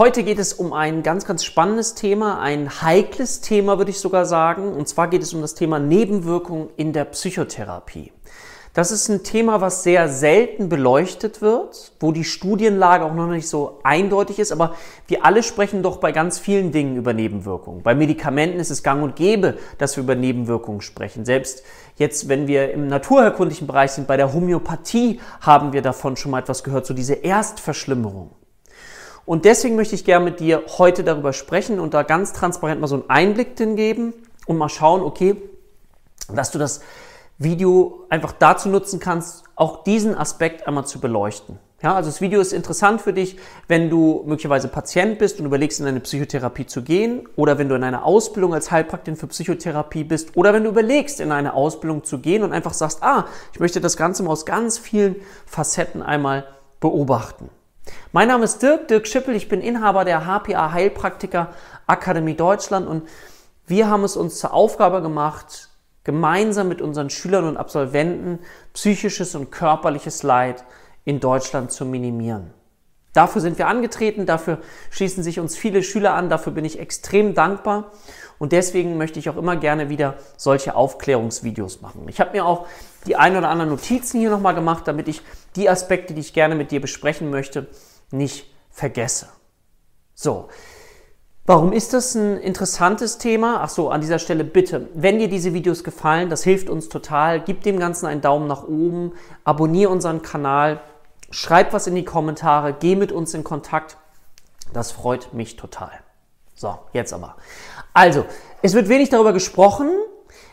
Heute 0.00 0.22
geht 0.22 0.38
es 0.38 0.54
um 0.54 0.72
ein 0.72 1.02
ganz, 1.02 1.26
ganz 1.26 1.44
spannendes 1.44 1.94
Thema, 1.94 2.40
ein 2.40 2.80
heikles 2.80 3.42
Thema, 3.42 3.76
würde 3.76 3.90
ich 3.90 4.00
sogar 4.00 4.24
sagen. 4.24 4.72
Und 4.72 4.88
zwar 4.88 5.08
geht 5.08 5.22
es 5.22 5.34
um 5.34 5.42
das 5.42 5.54
Thema 5.54 5.78
Nebenwirkungen 5.78 6.70
in 6.78 6.94
der 6.94 7.04
Psychotherapie. 7.04 8.10
Das 8.72 8.92
ist 8.92 9.10
ein 9.10 9.24
Thema, 9.24 9.60
was 9.60 9.82
sehr 9.82 10.08
selten 10.08 10.70
beleuchtet 10.70 11.42
wird, 11.42 11.92
wo 12.00 12.12
die 12.12 12.24
Studienlage 12.24 13.04
auch 13.04 13.12
noch 13.12 13.26
nicht 13.26 13.46
so 13.46 13.80
eindeutig 13.82 14.38
ist, 14.38 14.52
aber 14.52 14.74
wir 15.06 15.26
alle 15.26 15.42
sprechen 15.42 15.82
doch 15.82 15.98
bei 15.98 16.12
ganz 16.12 16.38
vielen 16.38 16.72
Dingen 16.72 16.96
über 16.96 17.12
Nebenwirkungen. 17.12 17.82
Bei 17.82 17.94
Medikamenten 17.94 18.58
ist 18.58 18.70
es 18.70 18.82
gang 18.82 19.02
und 19.02 19.16
gäbe, 19.16 19.58
dass 19.76 19.98
wir 19.98 20.04
über 20.04 20.14
Nebenwirkungen 20.14 20.80
sprechen. 20.80 21.26
Selbst 21.26 21.62
jetzt, 21.96 22.26
wenn 22.26 22.46
wir 22.46 22.72
im 22.72 22.86
naturherkundlichen 22.86 23.66
Bereich 23.66 23.90
sind, 23.90 24.06
bei 24.06 24.16
der 24.16 24.32
Homöopathie 24.32 25.20
haben 25.42 25.74
wir 25.74 25.82
davon 25.82 26.16
schon 26.16 26.30
mal 26.30 26.38
etwas 26.38 26.64
gehört, 26.64 26.86
so 26.86 26.94
diese 26.94 27.16
Erstverschlimmerung. 27.16 28.30
Und 29.30 29.44
deswegen 29.44 29.76
möchte 29.76 29.94
ich 29.94 30.04
gerne 30.04 30.24
mit 30.24 30.40
dir 30.40 30.64
heute 30.76 31.04
darüber 31.04 31.32
sprechen 31.32 31.78
und 31.78 31.94
da 31.94 32.02
ganz 32.02 32.32
transparent 32.32 32.80
mal 32.80 32.88
so 32.88 32.96
einen 32.96 33.08
Einblick 33.10 33.54
geben 33.54 34.12
und 34.46 34.58
mal 34.58 34.68
schauen, 34.68 35.02
okay, 35.02 35.36
dass 36.34 36.50
du 36.50 36.58
das 36.58 36.80
Video 37.38 38.06
einfach 38.08 38.32
dazu 38.32 38.68
nutzen 38.68 38.98
kannst, 38.98 39.44
auch 39.54 39.84
diesen 39.84 40.18
Aspekt 40.18 40.66
einmal 40.66 40.84
zu 40.84 40.98
beleuchten. 40.98 41.60
Ja, 41.80 41.94
also 41.94 42.10
das 42.10 42.20
Video 42.20 42.40
ist 42.40 42.52
interessant 42.52 43.02
für 43.02 43.12
dich, 43.12 43.36
wenn 43.68 43.88
du 43.88 44.24
möglicherweise 44.26 44.66
Patient 44.66 45.20
bist 45.20 45.38
und 45.38 45.46
überlegst, 45.46 45.78
in 45.78 45.86
eine 45.86 46.00
Psychotherapie 46.00 46.66
zu 46.66 46.82
gehen 46.82 47.28
oder 47.36 47.56
wenn 47.56 47.68
du 47.68 47.76
in 47.76 47.84
einer 47.84 48.04
Ausbildung 48.04 48.52
als 48.52 48.72
Heilpraktiker 48.72 49.16
für 49.16 49.28
Psychotherapie 49.28 50.02
bist 50.02 50.36
oder 50.36 50.52
wenn 50.52 50.64
du 50.64 50.70
überlegst, 50.70 51.20
in 51.20 51.30
eine 51.30 51.54
Ausbildung 51.54 52.02
zu 52.02 52.18
gehen 52.18 52.42
und 52.42 52.52
einfach 52.52 52.74
sagst, 52.74 53.04
ah, 53.04 53.26
ich 53.52 53.60
möchte 53.60 53.80
das 53.80 53.96
Ganze 53.96 54.24
mal 54.24 54.32
aus 54.32 54.44
ganz 54.44 54.76
vielen 54.76 55.14
Facetten 55.46 56.02
einmal 56.02 56.48
beobachten. 56.80 57.48
Mein 58.12 58.28
Name 58.28 58.44
ist 58.44 58.62
Dirk, 58.62 58.88
Dirk 58.88 59.06
Schippel, 59.06 59.34
ich 59.34 59.48
bin 59.48 59.60
Inhaber 59.60 60.04
der 60.04 60.26
HPA 60.26 60.72
Heilpraktiker 60.72 61.52
Akademie 61.86 62.34
Deutschland 62.34 62.86
und 62.86 63.08
wir 63.66 63.88
haben 63.88 64.04
es 64.04 64.16
uns 64.16 64.38
zur 64.38 64.52
Aufgabe 64.52 65.02
gemacht, 65.02 65.70
gemeinsam 66.04 66.68
mit 66.68 66.82
unseren 66.82 67.10
Schülern 67.10 67.46
und 67.46 67.56
Absolventen 67.56 68.40
psychisches 68.72 69.34
und 69.34 69.50
körperliches 69.50 70.22
Leid 70.22 70.64
in 71.04 71.20
Deutschland 71.20 71.72
zu 71.72 71.84
minimieren. 71.84 72.52
Dafür 73.12 73.40
sind 73.40 73.58
wir 73.58 73.66
angetreten, 73.66 74.24
dafür 74.24 74.58
schließen 74.90 75.24
sich 75.24 75.40
uns 75.40 75.56
viele 75.56 75.82
Schüler 75.82 76.14
an, 76.14 76.28
dafür 76.28 76.52
bin 76.52 76.64
ich 76.64 76.78
extrem 76.78 77.34
dankbar 77.34 77.90
und 78.38 78.52
deswegen 78.52 78.98
möchte 78.98 79.18
ich 79.18 79.28
auch 79.28 79.36
immer 79.36 79.56
gerne 79.56 79.88
wieder 79.88 80.14
solche 80.36 80.76
Aufklärungsvideos 80.76 81.80
machen. 81.80 82.06
Ich 82.08 82.20
habe 82.20 82.32
mir 82.32 82.46
auch 82.46 82.66
die 83.06 83.16
ein 83.16 83.36
oder 83.36 83.48
anderen 83.48 83.70
Notizen 83.70 84.20
hier 84.20 84.30
nochmal 84.30 84.54
gemacht, 84.54 84.86
damit 84.86 85.08
ich 85.08 85.22
die 85.56 85.68
Aspekte, 85.68 86.14
die 86.14 86.20
ich 86.20 86.32
gerne 86.34 86.54
mit 86.54 86.70
dir 86.70 86.80
besprechen 86.80 87.30
möchte, 87.30 87.66
nicht 88.12 88.46
vergesse. 88.70 89.28
So, 90.14 90.48
Warum 91.46 91.72
ist 91.72 91.94
das 91.94 92.14
ein 92.14 92.36
interessantes 92.36 93.18
Thema? 93.18 93.58
Ach 93.60 93.70
so, 93.70 93.90
an 93.90 94.00
dieser 94.00 94.20
Stelle 94.20 94.44
bitte, 94.44 94.88
wenn 94.94 95.18
dir 95.18 95.26
diese 95.26 95.52
Videos 95.52 95.82
gefallen, 95.82 96.30
das 96.30 96.44
hilft 96.44 96.70
uns 96.70 96.88
total, 96.88 97.40
gib 97.40 97.64
dem 97.64 97.80
Ganzen 97.80 98.06
einen 98.06 98.20
Daumen 98.20 98.46
nach 98.46 98.62
oben, 98.62 99.14
abonniere 99.42 99.90
unseren 99.90 100.22
Kanal, 100.22 100.80
schreib 101.30 101.72
was 101.72 101.86
in 101.86 101.94
die 101.94 102.04
Kommentare, 102.04 102.74
geh 102.78 102.96
mit 102.96 103.12
uns 103.12 103.34
in 103.34 103.44
Kontakt. 103.44 103.96
Das 104.72 104.92
freut 104.92 105.32
mich 105.32 105.56
total. 105.56 105.92
So, 106.54 106.78
jetzt 106.92 107.12
aber. 107.12 107.36
Also, 107.94 108.24
es 108.62 108.74
wird 108.74 108.88
wenig 108.88 109.08
darüber 109.08 109.32
gesprochen. 109.32 109.90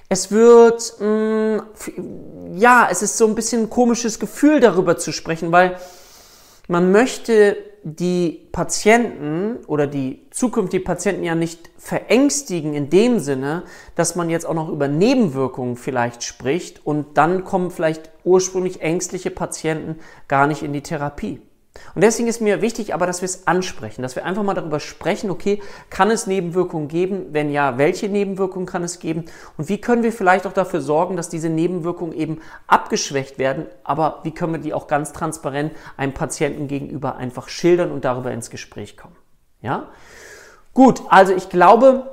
Es 0.09 0.31
wird, 0.31 0.93
mh, 0.99 1.07
mm, 1.07 2.57
ja, 2.57 2.87
es 2.89 3.01
ist 3.01 3.17
so 3.17 3.27
ein 3.27 3.35
bisschen 3.35 3.63
ein 3.63 3.69
komisches 3.69 4.19
Gefühl 4.19 4.59
darüber 4.59 4.97
zu 4.97 5.11
sprechen, 5.11 5.51
weil 5.51 5.77
man 6.67 6.91
möchte 6.91 7.57
die 7.83 8.47
Patienten 8.51 9.63
oder 9.67 9.87
die 9.87 10.21
zukünftigen 10.31 10.83
Patienten 10.83 11.23
ja 11.23 11.35
nicht 11.35 11.69
verängstigen 11.77 12.73
in 12.73 12.89
dem 12.89 13.19
Sinne, 13.19 13.63
dass 13.95 14.15
man 14.15 14.29
jetzt 14.29 14.45
auch 14.45 14.53
noch 14.53 14.69
über 14.69 14.87
Nebenwirkungen 14.87 15.77
vielleicht 15.77 16.23
spricht 16.23 16.85
und 16.85 17.17
dann 17.17 17.43
kommen 17.43 17.71
vielleicht 17.71 18.11
ursprünglich 18.23 18.81
ängstliche 18.81 19.31
Patienten 19.31 19.99
gar 20.27 20.47
nicht 20.47 20.63
in 20.63 20.73
die 20.73 20.81
Therapie. 20.81 21.39
Und 21.95 22.03
deswegen 22.03 22.27
ist 22.27 22.41
mir 22.41 22.61
wichtig 22.61 22.93
aber, 22.93 23.05
dass 23.05 23.21
wir 23.21 23.25
es 23.25 23.47
ansprechen, 23.47 24.01
dass 24.01 24.15
wir 24.15 24.25
einfach 24.25 24.43
mal 24.43 24.53
darüber 24.53 24.79
sprechen, 24.79 25.29
okay, 25.29 25.61
kann 25.89 26.11
es 26.11 26.27
Nebenwirkungen 26.27 26.87
geben? 26.87 27.27
Wenn 27.31 27.51
ja, 27.51 27.77
welche 27.77 28.09
Nebenwirkungen 28.09 28.65
kann 28.65 28.83
es 28.83 28.99
geben? 28.99 29.25
Und 29.57 29.69
wie 29.69 29.79
können 29.79 30.03
wir 30.03 30.11
vielleicht 30.11 30.45
auch 30.47 30.53
dafür 30.53 30.81
sorgen, 30.81 31.15
dass 31.15 31.29
diese 31.29 31.49
Nebenwirkungen 31.49 32.13
eben 32.13 32.41
abgeschwächt 32.67 33.39
werden? 33.39 33.65
Aber 33.83 34.19
wie 34.23 34.31
können 34.31 34.53
wir 34.53 34.59
die 34.59 34.73
auch 34.73 34.87
ganz 34.87 35.13
transparent 35.13 35.73
einem 35.97 36.13
Patienten 36.13 36.67
gegenüber 36.67 37.17
einfach 37.17 37.49
schildern 37.49 37.91
und 37.91 38.05
darüber 38.05 38.31
ins 38.31 38.49
Gespräch 38.49 38.97
kommen? 38.97 39.15
Ja? 39.61 39.87
Gut, 40.73 41.01
also 41.09 41.33
ich 41.33 41.49
glaube, 41.49 42.03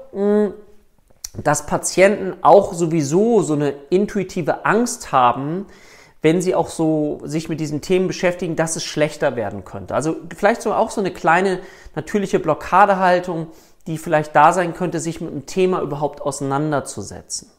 dass 1.43 1.67
Patienten 1.67 2.35
auch 2.43 2.73
sowieso 2.73 3.43
so 3.43 3.55
eine 3.55 3.75
intuitive 3.91 4.65
Angst 4.65 5.13
haben, 5.13 5.67
wenn 6.25 6.41
sie 6.41 6.55
auch 6.55 6.71
so 6.71 7.21
sich 7.23 7.51
mit 7.51 7.61
diesen 7.61 7.83
Themen 7.83 8.07
beschäftigen, 8.07 8.57
dass 8.57 8.77
es 8.77 8.85
schlechter 8.85 9.37
werden 9.37 9.67
könnte. 9.67 9.95
Also 9.95 10.17
vielleicht 10.35 10.62
so 10.62 10.73
auch 10.73 10.91
so 10.91 11.03
eine 11.03 11.11
kleine 11.11 11.61
natürliche 11.95 12.39
Blockadehaltung, 12.39 13.49
die 13.87 13.99
vielleicht 13.99 14.34
da 14.34 14.55
sein 14.55 14.73
könnte, 14.73 15.01
sich 15.01 15.21
mit 15.21 15.31
dem 15.31 15.45
Thema 15.45 15.83
überhaupt 15.83 16.23
auseinanderzusetzen. 16.23 17.51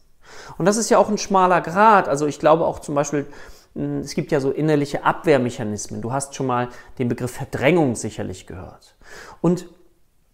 Und 0.58 0.66
das 0.66 0.78
ist 0.78 0.90
ja 0.90 0.98
auch 0.98 1.10
ein 1.10 1.20
schmaler 1.20 1.62
Grad. 1.62 2.10
Also 2.10 2.26
ich 2.26 2.40
glaube 2.40 2.66
auch 2.66 2.80
zum 2.80 2.96
Beispiel, 2.96 3.28
hm, 3.76 4.00
es 4.00 4.16
gibt 4.16 4.32
ja 4.32 4.40
so 4.40 4.50
innerliche 4.50 5.04
Abwehrmechanismen. 5.04 6.02
Du 6.02 6.12
hast 6.12 6.34
schon 6.34 6.48
mal 6.48 6.70
den 6.98 7.08
Begriff 7.08 7.34
Verdrängung 7.34 7.94
sicherlich 7.94 8.48
gehört. 8.48 8.96
Und 9.42 9.68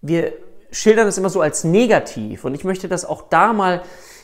wir 0.01 0.31
schildern 0.71 1.07
es 1.07 1.17
immer 1.17 1.29
so 1.29 1.41
als 1.41 1.65
negativ. 1.65 2.45
Und 2.45 2.55
ich 2.55 2.63
möchte 2.63 2.87
das 2.87 3.03
auch 3.03 3.23
da 3.29 3.51
mal 3.51 3.81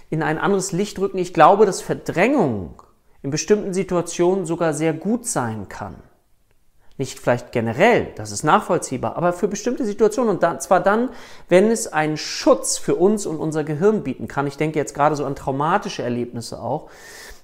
in 0.10 0.24
ein 0.24 0.38
anderes 0.38 0.72
Licht 0.72 0.98
rücken. 0.98 1.18
Ich 1.18 1.34
glaube, 1.34 1.66
dass 1.66 1.82
Verdrängung 1.82 2.82
in 3.24 3.32
bestimmten 3.32 3.74
Situationen 3.74 4.46
sogar 4.46 4.74
sehr 4.74 4.94
gut 4.94 5.26
sein 5.26 5.68
kann. 5.70 5.96
Nicht 7.00 7.20
vielleicht 7.20 7.52
generell, 7.52 8.08
das 8.16 8.32
ist 8.32 8.44
nachvollziehbar, 8.44 9.18
aber 9.18 9.32
für 9.32 9.48
bestimmte 9.48 9.86
Situationen 9.86 10.32
und 10.32 10.44
da, 10.44 10.58
zwar 10.58 10.80
dann, 10.80 11.10
wenn 11.48 11.70
es 11.70 11.92
einen 11.94 12.18
Schutz 12.18 12.78
für 12.78 12.96
uns 12.96 13.28
und 13.28 13.38
unser 13.38 13.64
Gehirn 13.64 14.02
bieten 14.02 14.28
kann. 14.28 14.48
Ich 14.48 14.58
denke 14.58 14.80
jetzt 14.80 14.96
gerade 14.96 15.16
so 15.16 15.24
an 15.24 15.36
traumatische 15.36 16.02
Erlebnisse 16.02 16.60
auch, 16.60 16.90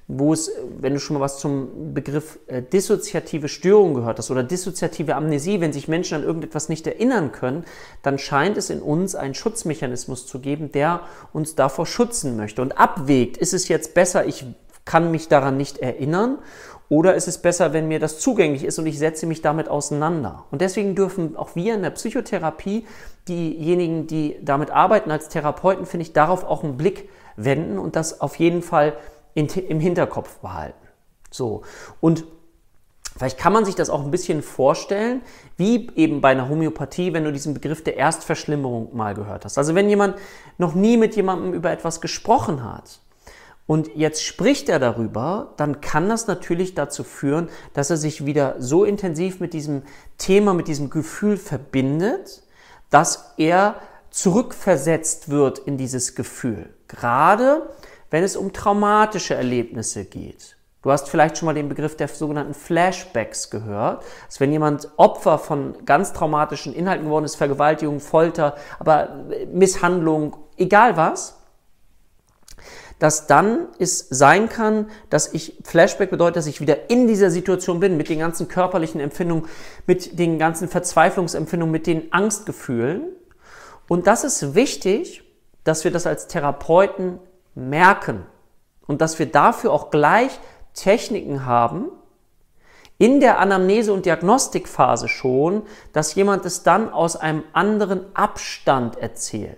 wo 0.07 0.33
es, 0.33 0.51
wenn 0.79 0.93
du 0.93 0.99
schon 0.99 1.15
mal 1.15 1.19
was 1.21 1.37
zum 1.37 1.93
Begriff 1.93 2.39
äh, 2.47 2.61
dissoziative 2.61 3.47
Störung 3.47 3.93
gehört 3.93 4.17
hast 4.17 4.31
oder 4.31 4.43
dissoziative 4.43 5.15
Amnesie, 5.15 5.61
wenn 5.61 5.71
sich 5.71 5.87
Menschen 5.87 6.15
an 6.15 6.23
irgendetwas 6.23 6.67
nicht 6.67 6.85
erinnern 6.87 7.31
können, 7.31 7.63
dann 8.01 8.17
scheint 8.17 8.57
es 8.57 8.69
in 8.69 8.81
uns 8.81 9.15
einen 9.15 9.35
Schutzmechanismus 9.35 10.25
zu 10.25 10.39
geben, 10.39 10.71
der 10.71 11.01
uns 11.31 11.55
davor 11.55 11.85
schützen 11.85 12.35
möchte 12.35 12.61
und 12.61 12.77
abwägt, 12.77 13.37
ist 13.37 13.53
es 13.53 13.67
jetzt 13.67 13.93
besser, 13.93 14.25
ich 14.25 14.45
kann 14.85 15.11
mich 15.11 15.27
daran 15.27 15.57
nicht 15.57 15.77
erinnern 15.77 16.39
oder 16.89 17.15
ist 17.15 17.27
es 17.27 17.39
besser, 17.39 17.73
wenn 17.73 17.87
mir 17.87 17.99
das 17.99 18.19
zugänglich 18.19 18.63
ist 18.63 18.77
und 18.77 18.85
ich 18.85 18.99
setze 18.99 19.25
mich 19.25 19.41
damit 19.41 19.67
auseinander? 19.67 20.45
Und 20.51 20.61
deswegen 20.61 20.93
dürfen 20.95 21.35
auch 21.35 21.55
wir 21.55 21.73
in 21.73 21.81
der 21.81 21.89
Psychotherapie, 21.89 22.85
diejenigen, 23.27 24.05
die 24.05 24.37
damit 24.43 24.69
arbeiten 24.69 25.09
als 25.09 25.29
Therapeuten, 25.29 25.85
finde 25.85 26.03
ich, 26.03 26.13
darauf 26.13 26.43
auch 26.43 26.63
einen 26.63 26.77
Blick 26.77 27.09
wenden 27.35 27.79
und 27.79 27.95
das 27.95 28.21
auf 28.21 28.35
jeden 28.35 28.61
Fall 28.61 28.93
in, 29.33 29.47
im 29.47 29.79
Hinterkopf 29.79 30.37
behalten. 30.37 30.87
So. 31.31 31.63
Und 31.99 32.25
Vielleicht 33.15 33.37
kann 33.37 33.53
man 33.53 33.63
sich 33.63 33.75
das 33.75 33.91
auch 33.91 34.03
ein 34.03 34.09
bisschen 34.09 34.41
vorstellen, 34.41 35.21
wie 35.55 35.87
eben 35.95 36.19
bei 36.19 36.29
einer 36.29 36.49
Homöopathie, 36.49 37.13
wenn 37.13 37.23
du 37.23 37.31
diesen 37.31 37.53
Begriff 37.53 37.83
der 37.83 37.95
Erstverschlimmerung 37.95 38.95
mal 38.95 39.13
gehört 39.13 39.45
hast. 39.45 39.59
Also 39.59 39.75
wenn 39.75 39.87
jemand 39.87 40.15
noch 40.57 40.73
nie 40.73 40.97
mit 40.97 41.15
jemandem 41.15 41.53
über 41.53 41.69
etwas 41.69 42.01
gesprochen 42.01 42.63
hat 42.63 43.01
und 43.65 43.95
jetzt 43.95 44.23
spricht 44.23 44.67
er 44.67 44.79
darüber, 44.79 45.53
dann 45.57 45.79
kann 45.79 46.09
das 46.09 46.27
natürlich 46.27 46.75
dazu 46.75 47.03
führen, 47.03 47.49
dass 47.73 47.89
er 47.89 47.97
sich 47.97 48.25
wieder 48.25 48.55
so 48.59 48.83
intensiv 48.83 49.39
mit 49.39 49.53
diesem 49.53 49.83
Thema, 50.17 50.53
mit 50.53 50.67
diesem 50.67 50.89
Gefühl 50.89 51.37
verbindet, 51.37 52.43
dass 52.89 53.33
er 53.37 53.75
zurückversetzt 54.09 55.29
wird 55.29 55.59
in 55.59 55.77
dieses 55.77 56.15
Gefühl. 56.15 56.73
Gerade 56.87 57.69
wenn 58.09 58.23
es 58.23 58.35
um 58.35 58.53
traumatische 58.53 59.33
Erlebnisse 59.33 60.05
geht. 60.05 60.57
Du 60.83 60.91
hast 60.91 61.09
vielleicht 61.09 61.37
schon 61.37 61.45
mal 61.45 61.55
den 61.55 61.69
Begriff 61.69 61.95
der 61.95 62.09
sogenannten 62.09 62.53
Flashbacks 62.53 63.49
gehört. 63.49 64.03
dass 64.27 64.41
wenn 64.41 64.51
jemand 64.51 64.89
Opfer 64.97 65.39
von 65.39 65.85
ganz 65.85 66.11
traumatischen 66.11 66.73
Inhalten 66.75 67.05
geworden 67.05 67.23
ist, 67.23 67.37
Vergewaltigung, 67.37 68.01
Folter, 68.01 68.55
aber 68.79 69.25
Misshandlung, 69.51 70.35
egal 70.57 70.97
was, 70.97 71.42
dass 73.03 73.27
dann 73.27 73.67
es 73.79 74.07
sein 74.11 74.47
kann, 74.47 74.89
dass 75.09 75.33
ich 75.33 75.57
Flashback 75.65 76.09
bedeutet, 76.09 76.37
dass 76.37 76.47
ich 76.47 76.61
wieder 76.61 76.89
in 76.89 77.05
dieser 77.05 77.31
Situation 77.31 77.81
bin, 77.81 77.97
mit 77.97 78.07
den 78.07 78.19
ganzen 78.19 78.47
körperlichen 78.47 79.01
Empfindungen, 79.01 79.45
mit 79.85 80.17
den 80.17 80.39
ganzen 80.39 80.69
Verzweiflungsempfindungen, 80.69 81.69
mit 81.69 81.85
den 81.85 82.13
Angstgefühlen. 82.13 83.07
Und 83.89 84.07
das 84.07 84.23
ist 84.23 84.55
wichtig, 84.55 85.21
dass 85.65 85.83
wir 85.83 85.91
das 85.91 86.07
als 86.07 86.29
Therapeuten 86.29 87.19
merken 87.55 88.25
und 88.87 89.01
dass 89.01 89.19
wir 89.19 89.25
dafür 89.25 89.73
auch 89.73 89.91
gleich 89.91 90.39
Techniken 90.73 91.45
haben, 91.45 91.89
in 92.99 93.19
der 93.19 93.39
Anamnese- 93.39 93.91
und 93.91 94.05
Diagnostikphase 94.05 95.09
schon, 95.09 95.63
dass 95.91 96.15
jemand 96.15 96.45
es 96.45 96.63
dann 96.63 96.89
aus 96.89 97.17
einem 97.17 97.43
anderen 97.51 98.15
Abstand 98.15 98.95
erzählt. 98.95 99.57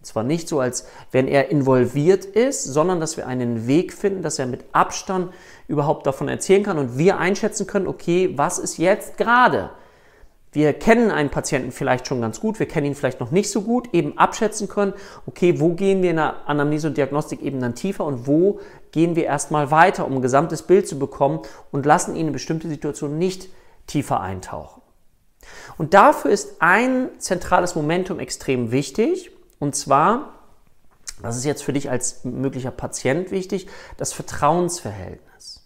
Und 0.00 0.06
zwar 0.06 0.22
nicht 0.22 0.48
so, 0.48 0.60
als 0.60 0.86
wenn 1.12 1.28
er 1.28 1.50
involviert 1.50 2.24
ist, 2.24 2.64
sondern 2.64 3.00
dass 3.00 3.18
wir 3.18 3.26
einen 3.26 3.66
Weg 3.66 3.92
finden, 3.92 4.22
dass 4.22 4.38
er 4.38 4.46
mit 4.46 4.64
Abstand 4.72 5.30
überhaupt 5.68 6.06
davon 6.06 6.26
erzählen 6.26 6.62
kann 6.62 6.78
und 6.78 6.96
wir 6.96 7.18
einschätzen 7.18 7.66
können, 7.66 7.86
okay, 7.86 8.32
was 8.34 8.58
ist 8.58 8.78
jetzt 8.78 9.18
gerade? 9.18 9.68
Wir 10.52 10.72
kennen 10.72 11.10
einen 11.10 11.28
Patienten 11.28 11.70
vielleicht 11.70 12.08
schon 12.08 12.22
ganz 12.22 12.40
gut, 12.40 12.58
wir 12.58 12.66
kennen 12.66 12.86
ihn 12.86 12.94
vielleicht 12.94 13.20
noch 13.20 13.30
nicht 13.30 13.50
so 13.50 13.60
gut, 13.60 13.90
eben 13.92 14.16
abschätzen 14.16 14.68
können, 14.68 14.94
okay, 15.26 15.60
wo 15.60 15.74
gehen 15.74 16.02
wir 16.02 16.10
in 16.10 16.16
der 16.16 16.48
Anamnese 16.48 16.88
und 16.88 16.96
Diagnostik 16.96 17.42
eben 17.42 17.60
dann 17.60 17.74
tiefer 17.74 18.06
und 18.06 18.26
wo 18.26 18.58
gehen 18.92 19.16
wir 19.16 19.24
erstmal 19.24 19.70
weiter, 19.70 20.06
um 20.06 20.14
ein 20.14 20.22
gesamtes 20.22 20.62
Bild 20.62 20.88
zu 20.88 20.98
bekommen 20.98 21.40
und 21.72 21.84
lassen 21.84 22.16
ihn 22.16 22.28
in 22.28 22.32
bestimmte 22.32 22.68
Situationen 22.68 23.18
nicht 23.18 23.50
tiefer 23.86 24.20
eintauchen. 24.20 24.80
Und 25.76 25.92
dafür 25.92 26.30
ist 26.30 26.56
ein 26.60 27.10
zentrales 27.18 27.74
Momentum 27.74 28.18
extrem 28.18 28.72
wichtig 28.72 29.30
und 29.60 29.76
zwar, 29.76 30.32
das 31.22 31.36
ist 31.36 31.44
jetzt 31.44 31.62
für 31.62 31.72
dich 31.72 31.90
als 31.90 32.24
möglicher 32.24 32.72
Patient 32.72 33.30
wichtig, 33.30 33.68
das 33.98 34.12
Vertrauensverhältnis. 34.12 35.60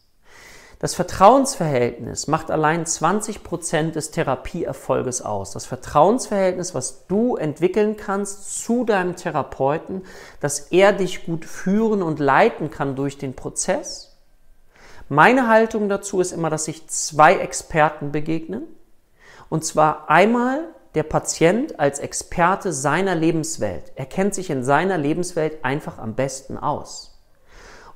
Das 0.80 0.94
Vertrauensverhältnis 0.94 2.26
macht 2.26 2.50
allein 2.50 2.84
20 2.84 3.42
Prozent 3.42 3.94
des 3.94 4.10
Therapieerfolges 4.10 5.22
aus. 5.22 5.52
Das 5.52 5.64
Vertrauensverhältnis, 5.64 6.74
was 6.74 7.06
du 7.06 7.36
entwickeln 7.36 7.96
kannst 7.96 8.62
zu 8.62 8.84
deinem 8.84 9.16
Therapeuten, 9.16 10.02
dass 10.40 10.58
er 10.72 10.92
dich 10.92 11.24
gut 11.24 11.46
führen 11.46 12.02
und 12.02 12.18
leiten 12.18 12.70
kann 12.70 12.96
durch 12.96 13.16
den 13.16 13.34
Prozess. 13.34 14.18
Meine 15.08 15.48
Haltung 15.48 15.88
dazu 15.88 16.20
ist 16.20 16.32
immer, 16.32 16.50
dass 16.50 16.64
sich 16.64 16.86
zwei 16.88 17.36
Experten 17.36 18.12
begegnen. 18.12 18.64
Und 19.48 19.64
zwar 19.64 20.10
einmal 20.10 20.64
der 20.94 21.02
Patient 21.02 21.78
als 21.80 21.98
Experte 21.98 22.72
seiner 22.72 23.14
Lebenswelt. 23.14 23.92
Er 23.96 24.06
kennt 24.06 24.34
sich 24.34 24.50
in 24.50 24.62
seiner 24.62 24.98
Lebenswelt 24.98 25.64
einfach 25.64 25.98
am 25.98 26.14
besten 26.14 26.56
aus. 26.56 27.18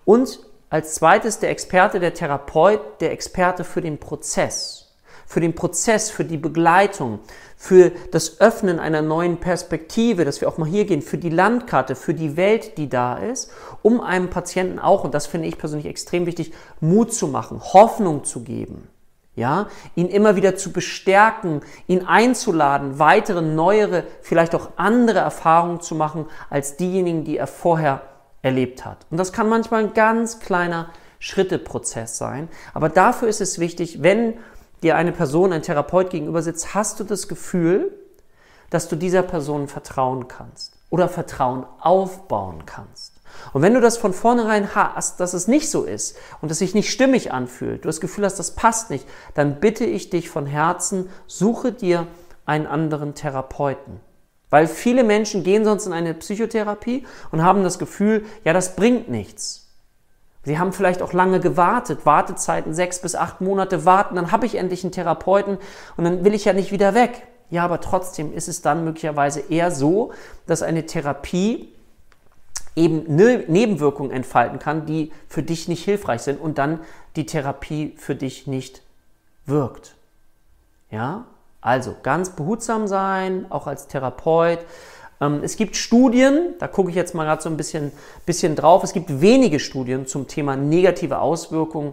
Und 0.04 0.40
als 0.70 0.94
zweites 0.94 1.38
der 1.38 1.50
Experte, 1.50 2.00
der 2.00 2.14
Therapeut, 2.14 3.00
der 3.00 3.12
Experte 3.12 3.64
für 3.64 3.80
den 3.80 3.98
Prozess. 3.98 4.96
Für 5.26 5.40
den 5.40 5.54
Prozess, 5.54 6.10
für 6.10 6.24
die 6.24 6.38
Begleitung, 6.38 7.20
für 7.56 7.92
das 8.12 8.40
Öffnen 8.40 8.78
einer 8.78 9.02
neuen 9.02 9.38
Perspektive, 9.38 10.24
dass 10.24 10.40
wir 10.40 10.48
auch 10.48 10.58
mal 10.58 10.68
hier 10.68 10.86
gehen, 10.86 11.02
für 11.02 11.18
die 11.18 11.28
Landkarte, 11.28 11.94
für 11.94 12.14
die 12.14 12.36
Welt, 12.36 12.78
die 12.78 12.88
da 12.88 13.18
ist, 13.18 13.50
um 13.82 14.00
einem 14.00 14.30
Patienten 14.30 14.78
auch, 14.78 15.04
und 15.04 15.12
das 15.12 15.26
finde 15.26 15.48
ich 15.48 15.58
persönlich 15.58 15.86
extrem 15.86 16.24
wichtig, 16.24 16.52
Mut 16.80 17.12
zu 17.12 17.28
machen, 17.28 17.60
Hoffnung 17.60 18.24
zu 18.24 18.40
geben. 18.40 18.88
Ja, 19.38 19.68
ihn 19.94 20.08
immer 20.08 20.34
wieder 20.34 20.56
zu 20.56 20.72
bestärken, 20.72 21.60
ihn 21.86 22.04
einzuladen, 22.04 22.98
weitere, 22.98 23.40
neuere, 23.40 24.02
vielleicht 24.20 24.52
auch 24.56 24.70
andere 24.74 25.20
Erfahrungen 25.20 25.80
zu 25.80 25.94
machen 25.94 26.26
als 26.50 26.76
diejenigen, 26.76 27.22
die 27.22 27.36
er 27.36 27.46
vorher 27.46 28.02
erlebt 28.42 28.84
hat. 28.84 29.06
Und 29.10 29.16
das 29.16 29.32
kann 29.32 29.48
manchmal 29.48 29.84
ein 29.84 29.94
ganz 29.94 30.40
kleiner 30.40 30.90
Schritteprozess 31.20 32.18
sein. 32.18 32.48
Aber 32.74 32.88
dafür 32.88 33.28
ist 33.28 33.40
es 33.40 33.60
wichtig, 33.60 34.02
wenn 34.02 34.34
dir 34.82 34.96
eine 34.96 35.12
Person, 35.12 35.52
ein 35.52 35.62
Therapeut 35.62 36.10
gegenüber 36.10 36.42
sitzt, 36.42 36.74
hast 36.74 36.98
du 36.98 37.04
das 37.04 37.28
Gefühl, 37.28 37.96
dass 38.70 38.88
du 38.88 38.96
dieser 38.96 39.22
Person 39.22 39.68
vertrauen 39.68 40.26
kannst 40.26 40.76
oder 40.90 41.08
Vertrauen 41.08 41.64
aufbauen 41.78 42.66
kannst. 42.66 43.17
Und 43.52 43.62
wenn 43.62 43.74
du 43.74 43.80
das 43.80 43.96
von 43.96 44.12
vornherein 44.12 44.74
hast, 44.74 45.20
dass 45.20 45.34
es 45.34 45.48
nicht 45.48 45.70
so 45.70 45.84
ist 45.84 46.16
und 46.40 46.50
es 46.50 46.58
sich 46.58 46.74
nicht 46.74 46.90
stimmig 46.90 47.32
anfühlt, 47.32 47.84
du 47.84 47.88
das 47.88 48.00
Gefühl 48.00 48.24
hast, 48.24 48.38
das 48.38 48.52
passt 48.52 48.90
nicht, 48.90 49.06
dann 49.34 49.60
bitte 49.60 49.84
ich 49.84 50.10
dich 50.10 50.28
von 50.28 50.46
Herzen, 50.46 51.08
suche 51.26 51.72
dir 51.72 52.06
einen 52.46 52.66
anderen 52.66 53.14
Therapeuten. 53.14 54.00
Weil 54.50 54.66
viele 54.66 55.04
Menschen 55.04 55.42
gehen 55.42 55.64
sonst 55.64 55.86
in 55.86 55.92
eine 55.92 56.14
Psychotherapie 56.14 57.06
und 57.30 57.42
haben 57.42 57.62
das 57.62 57.78
Gefühl, 57.78 58.24
ja, 58.44 58.52
das 58.52 58.76
bringt 58.76 59.08
nichts. 59.08 59.66
Sie 60.44 60.58
haben 60.58 60.72
vielleicht 60.72 61.02
auch 61.02 61.12
lange 61.12 61.40
gewartet, 61.40 62.06
Wartezeiten 62.06 62.72
sechs 62.72 63.00
bis 63.00 63.14
acht 63.14 63.42
Monate 63.42 63.84
warten, 63.84 64.16
dann 64.16 64.32
habe 64.32 64.46
ich 64.46 64.54
endlich 64.54 64.82
einen 64.82 64.92
Therapeuten 64.92 65.58
und 65.96 66.04
dann 66.04 66.24
will 66.24 66.32
ich 66.32 66.46
ja 66.46 66.54
nicht 66.54 66.72
wieder 66.72 66.94
weg. 66.94 67.26
Ja, 67.50 67.64
aber 67.64 67.80
trotzdem 67.80 68.32
ist 68.32 68.48
es 68.48 68.62
dann 68.62 68.84
möglicherweise 68.84 69.40
eher 69.40 69.70
so, 69.70 70.12
dass 70.46 70.62
eine 70.62 70.86
Therapie 70.86 71.74
eben 72.78 73.14
ne-, 73.14 73.44
Nebenwirkungen 73.48 74.10
entfalten 74.10 74.58
kann, 74.58 74.86
die 74.86 75.12
für 75.28 75.42
dich 75.42 75.68
nicht 75.68 75.84
hilfreich 75.84 76.22
sind 76.22 76.40
und 76.40 76.58
dann 76.58 76.80
die 77.16 77.26
Therapie 77.26 77.94
für 77.98 78.14
dich 78.14 78.46
nicht 78.46 78.82
wirkt. 79.44 79.96
Ja, 80.90 81.26
also 81.60 81.96
ganz 82.02 82.30
behutsam 82.30 82.86
sein, 82.86 83.46
auch 83.50 83.66
als 83.66 83.88
Therapeut. 83.88 84.60
Ähm, 85.20 85.40
es 85.42 85.56
gibt 85.56 85.76
Studien, 85.76 86.54
da 86.58 86.68
gucke 86.68 86.90
ich 86.90 86.96
jetzt 86.96 87.14
mal 87.14 87.24
gerade 87.24 87.42
so 87.42 87.50
ein 87.50 87.56
bisschen, 87.56 87.92
bisschen 88.24 88.54
drauf. 88.56 88.84
Es 88.84 88.92
gibt 88.92 89.20
wenige 89.20 89.58
Studien 89.60 90.06
zum 90.06 90.28
Thema 90.28 90.56
negative 90.56 91.18
Auswirkungen, 91.18 91.92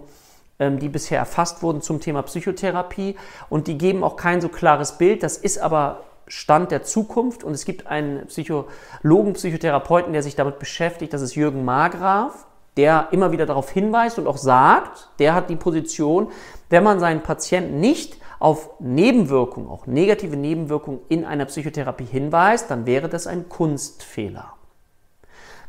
ähm, 0.59 0.79
die 0.79 0.89
bisher 0.89 1.17
erfasst 1.17 1.63
wurden 1.63 1.81
zum 1.81 1.99
Thema 1.99 2.21
Psychotherapie. 2.21 3.15
Und 3.49 3.67
die 3.67 3.77
geben 3.77 4.03
auch 4.03 4.15
kein 4.15 4.41
so 4.41 4.49
klares 4.49 4.97
Bild. 4.97 5.23
Das 5.23 5.37
ist 5.37 5.57
aber 5.57 6.03
Stand 6.27 6.71
der 6.71 6.83
Zukunft. 6.83 7.43
Und 7.43 7.53
es 7.53 7.65
gibt 7.65 7.87
einen 7.87 8.27
Psychologen, 8.27 9.33
Psychotherapeuten, 9.33 10.13
der 10.13 10.23
sich 10.23 10.35
damit 10.35 10.59
beschäftigt. 10.59 11.13
Das 11.13 11.21
ist 11.21 11.35
Jürgen 11.35 11.65
Margraf 11.65 12.45
der 12.77 13.07
immer 13.11 13.31
wieder 13.31 13.45
darauf 13.45 13.69
hinweist 13.69 14.19
und 14.19 14.27
auch 14.27 14.37
sagt, 14.37 15.09
der 15.19 15.33
hat 15.33 15.49
die 15.49 15.55
Position, 15.55 16.31
wenn 16.69 16.83
man 16.83 16.99
seinen 16.99 17.21
Patienten 17.21 17.79
nicht 17.79 18.17
auf 18.39 18.69
Nebenwirkungen, 18.79 19.69
auch 19.69 19.87
negative 19.87 20.35
Nebenwirkungen 20.35 20.99
in 21.07 21.23
einer 21.25 21.45
Psychotherapie 21.45 22.05
hinweist, 22.05 22.69
dann 22.69 22.85
wäre 22.85 23.07
das 23.07 23.27
ein 23.27 23.47
Kunstfehler. 23.47 24.54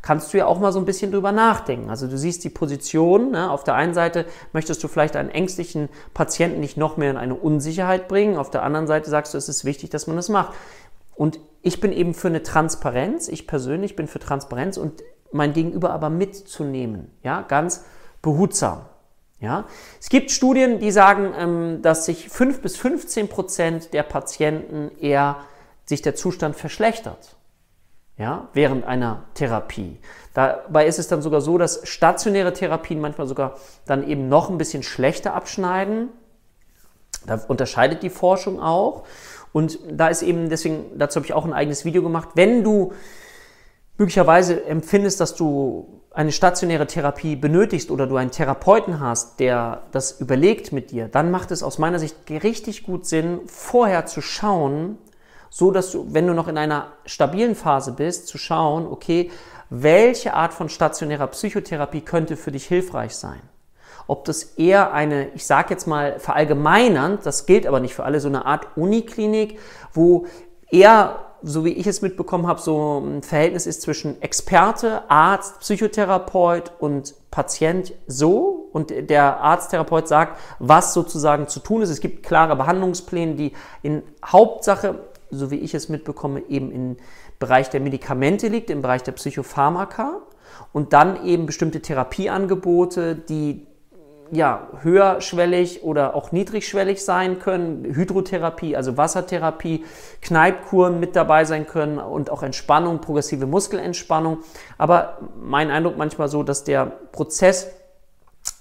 Kannst 0.07 0.33
du 0.33 0.39
ja 0.39 0.47
auch 0.47 0.61
mal 0.61 0.71
so 0.71 0.79
ein 0.79 0.85
bisschen 0.85 1.11
drüber 1.11 1.33
nachdenken. 1.33 1.91
Also 1.91 2.07
du 2.07 2.17
siehst 2.17 2.45
die 2.45 2.49
Position, 2.49 3.33
ne? 3.33 3.51
auf 3.51 3.65
der 3.65 3.75
einen 3.75 3.93
Seite 3.93 4.25
möchtest 4.53 4.85
du 4.85 4.87
vielleicht 4.87 5.17
einen 5.17 5.31
ängstlichen 5.31 5.89
Patienten 6.15 6.61
nicht 6.61 6.77
noch 6.77 6.97
mehr 6.97 7.11
in 7.11 7.17
eine 7.17 7.35
Unsicherheit 7.35 8.07
bringen, 8.07 8.37
auf 8.37 8.49
der 8.49 8.63
anderen 8.63 8.87
Seite 8.87 9.11
sagst 9.11 9.35
du, 9.35 9.39
es 9.39 9.49
ist 9.49 9.65
wichtig, 9.65 9.91
dass 9.91 10.07
man 10.07 10.15
das 10.15 10.29
macht. 10.29 10.55
Und 11.17 11.41
ich 11.61 11.81
bin 11.81 11.91
eben 11.91 12.15
für 12.15 12.29
eine 12.29 12.45
Transparenz, 12.45 13.27
ich 13.27 13.49
persönlich 13.49 13.97
bin 13.97 14.07
für 14.07 14.21
Transparenz 14.21 14.77
und 14.77 15.03
mein 15.33 15.53
Gegenüber 15.53 15.91
aber 15.91 16.09
mitzunehmen, 16.09 17.11
ja, 17.25 17.43
ganz 17.43 17.83
behutsam. 18.23 18.83
Ja? 19.41 19.65
Es 20.01 20.09
gibt 20.09 20.31
Studien, 20.31 20.79
die 20.79 20.93
sagen, 20.93 21.33
ähm, 21.37 21.83
dass 21.83 22.05
sich 22.05 22.29
5 22.29 22.61
bis 22.61 22.77
15 22.77 23.27
Prozent 23.27 23.93
der 23.93 24.05
Patienten 24.05 24.93
eher 25.01 25.39
sich 25.85 26.01
der 26.01 26.15
Zustand 26.15 26.55
verschlechtert 26.55 27.36
ja, 28.19 28.49
während 28.55 28.85
einer 28.87 29.25
Therapie. 29.35 29.99
Dabei 30.33 30.87
ist 30.87 30.99
es 30.99 31.09
dann 31.09 31.23
sogar 31.23 31.41
so, 31.41 31.59
dass 31.59 31.87
stationäre 31.89 32.53
Therapien 32.53 33.01
manchmal 33.01 33.27
sogar 33.27 33.57
dann 33.87 34.07
eben 34.07 34.29
noch 34.29 34.51
ein 34.51 34.59
bisschen 34.59 34.83
schlechter 34.83 35.35
abschneiden. 35.35 36.09
Da 37.27 37.41
unterscheidet 37.49 38.03
die 38.03 38.11
Forschung 38.11 38.61
auch. 38.61 39.05
Und 39.53 39.79
da 39.91 40.09
ist 40.09 40.23
eben, 40.23 40.49
deswegen, 40.49 40.99
dazu 40.99 41.17
habe 41.17 41.27
ich 41.27 41.33
auch 41.33 41.45
ein 41.45 41.53
eigenes 41.53 41.85
Video 41.85 42.03
gemacht, 42.03 42.31
wenn 42.35 42.63
du 42.63 42.93
möglicherweise 43.99 44.65
empfindest, 44.67 45.21
dass 45.21 45.35
du 45.35 46.03
eine 46.11 46.33
stationäre 46.33 46.87
Therapie 46.87 47.37
benötigst 47.37 47.91
oder 47.91 48.07
du 48.07 48.17
einen 48.17 48.31
Therapeuten 48.31 49.01
hast, 49.01 49.41
der 49.41 49.83
das 49.93 50.21
überlegt 50.21 50.73
mit 50.73 50.91
dir, 50.91 51.09
dann 51.09 51.31
macht 51.31 51.51
es 51.51 51.63
aus 51.63 51.79
meiner 51.79 51.99
Sicht 51.99 52.17
richtig 52.31 52.85
gut 52.85 53.07
Sinn, 53.07 53.41
vorher 53.47 54.07
zu 54.07 54.23
schauen, 54.23 54.99
so 55.51 55.71
dass 55.71 55.91
du, 55.91 56.07
wenn 56.11 56.27
du 56.27 56.35
noch 56.35 56.49
in 56.49 56.59
einer 56.59 56.89
stabilen 57.05 57.55
Phase 57.55 57.93
bist, 57.93 58.29
zu 58.29 58.39
schauen, 58.39 58.87
okay, 58.87 59.31
welche 59.71 60.35
Art 60.35 60.55
von 60.55 60.69
stationärer 60.69 61.27
Psychotherapie 61.29 62.01
könnte 62.01 62.37
für 62.37 62.53
dich 62.53 62.67
hilfreich 62.67 63.17
sein? 63.17 63.41
Ob 64.07 64.25
das 64.25 64.43
eher 64.57 64.93
eine, 64.93 65.29
ich 65.35 65.47
sage 65.47 65.71
jetzt 65.71 65.87
mal 65.87 66.21
verallgemeinernd, 66.21 67.27
das 67.27 67.47
gilt 67.47 67.67
aber 67.67 67.81
nicht 67.81 67.95
für 67.95 68.05
alle, 68.05 68.21
so 68.21 68.29
eine 68.29 68.47
Art 68.47 68.77
Uniklinik, 68.77 69.59
wo 69.93 70.27
eher 70.71 71.27
so 71.43 71.65
wie 71.65 71.73
ich 71.73 71.87
es 71.87 72.03
mitbekommen 72.03 72.47
habe, 72.47 72.61
so 72.61 72.99
ein 72.99 73.23
Verhältnis 73.23 73.67
ist 73.67 73.83
zwischen 73.83 74.21
Experte, 74.23 75.09
Arzt, 75.09 75.61
Psychotherapeut 75.61 76.73
und 76.79 77.15
Patient 77.31 77.93
so 78.07 78.69
und 78.73 78.91
der 78.91 79.41
Arzttherapeut 79.41 80.09
sagt, 80.09 80.41
was 80.59 80.93
sozusagen 80.95 81.47
zu 81.49 81.61
tun 81.61 81.83
ist. 81.83 81.91
Es 81.91 82.01
gibt 82.01 82.25
klare 82.25 82.57
Behandlungspläne, 82.57 83.35
die 83.35 83.53
in 83.83 84.03
Hauptsache, 84.25 84.99
so 85.31 85.51
wie 85.51 85.57
ich 85.57 85.75
es 85.75 85.89
mitbekomme, 85.89 86.43
eben 86.49 86.71
im 86.71 86.97
Bereich 87.39 87.71
der 87.71 87.81
Medikamente 87.81 88.49
liegt, 88.49 88.71
im 88.71 88.83
Bereich 88.83 89.03
der 89.03 89.13
Psychopharmaka 89.13 90.23
und 90.73 90.93
dann 90.93 91.25
eben 91.25 91.47
bestimmte 91.47 91.81
Therapieangebote, 91.81 93.15
die 93.15 93.67
ja, 94.33 94.69
höherschwellig 94.83 95.85
oder 95.85 96.15
auch 96.15 96.33
niedrigschwellig 96.33 97.05
sein 97.05 97.39
können. 97.39 97.85
Hydrotherapie, 97.85 98.77
also 98.77 98.97
Wassertherapie, 98.97 99.85
Kneipkuren 100.21 100.99
mit 100.99 101.15
dabei 101.15 101.45
sein 101.45 101.67
können 101.67 101.99
und 101.99 102.31
auch 102.31 102.43
Entspannung, 102.43 103.01
progressive 103.01 103.47
Muskelentspannung. 103.47 104.39
Aber 104.79 105.19
mein 105.41 105.71
Eindruck 105.71 105.97
manchmal 105.97 106.29
so, 106.29 106.43
dass 106.43 106.65
der 106.65 106.87
Prozess 106.87 107.69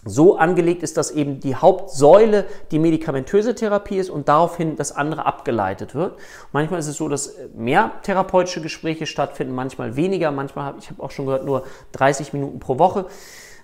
so 0.05 0.37
angelegt 0.37 0.83
ist, 0.83 0.97
dass 0.97 1.11
eben 1.11 1.39
die 1.39 1.55
Hauptsäule 1.55 2.45
die 2.71 2.79
medikamentöse 2.79 3.55
Therapie 3.55 3.97
ist 3.97 4.09
und 4.09 4.27
daraufhin 4.27 4.75
das 4.75 4.91
andere 4.91 5.25
abgeleitet 5.25 5.95
wird. 5.95 6.17
Manchmal 6.51 6.79
ist 6.79 6.87
es 6.87 6.97
so, 6.97 7.09
dass 7.09 7.35
mehr 7.55 7.91
therapeutische 8.03 8.61
Gespräche 8.61 9.07
stattfinden, 9.07 9.55
manchmal 9.55 9.95
weniger, 9.95 10.31
manchmal 10.31 10.65
habe 10.65 10.79
ich 10.79 10.89
habe 10.89 11.01
auch 11.01 11.11
schon 11.11 11.25
gehört 11.25 11.45
nur 11.45 11.63
30 11.93 12.33
Minuten 12.33 12.59
pro 12.59 12.77
Woche. 12.77 13.07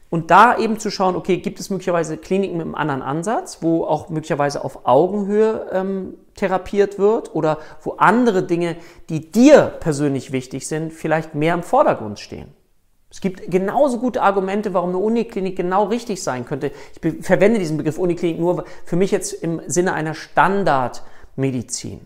Und 0.09 0.29
da 0.29 0.57
eben 0.57 0.77
zu 0.77 0.91
schauen, 0.91 1.15
okay, 1.15 1.37
gibt 1.37 1.61
es 1.61 1.69
möglicherweise 1.69 2.17
Kliniken 2.17 2.57
mit 2.57 2.65
einem 2.65 2.75
anderen 2.75 3.01
Ansatz, 3.01 3.59
wo 3.61 3.85
auch 3.85 4.09
möglicherweise 4.09 4.65
auf 4.65 4.85
Augenhöhe 4.85 5.69
ähm, 5.71 6.15
therapiert 6.35 6.99
wird 6.99 7.33
oder 7.33 7.59
wo 7.81 7.91
andere 7.93 8.43
Dinge, 8.43 8.75
die 9.07 9.31
dir 9.31 9.71
persönlich 9.79 10.33
wichtig 10.33 10.67
sind, 10.67 10.91
vielleicht 10.91 11.33
mehr 11.33 11.53
im 11.53 11.63
Vordergrund 11.63 12.19
stehen. 12.19 12.53
Es 13.11 13.19
gibt 13.19 13.51
genauso 13.51 13.99
gute 13.99 14.21
Argumente, 14.21 14.73
warum 14.73 14.89
eine 14.89 14.97
Uniklinik 14.99 15.57
genau 15.57 15.83
richtig 15.83 16.23
sein 16.23 16.45
könnte. 16.45 16.71
Ich 16.95 17.25
verwende 17.25 17.59
diesen 17.59 17.75
Begriff 17.77 17.97
Uniklinik 17.97 18.39
nur 18.39 18.63
für 18.85 18.95
mich 18.95 19.11
jetzt 19.11 19.33
im 19.33 19.61
Sinne 19.67 19.93
einer 19.93 20.13
Standardmedizin. 20.13 21.99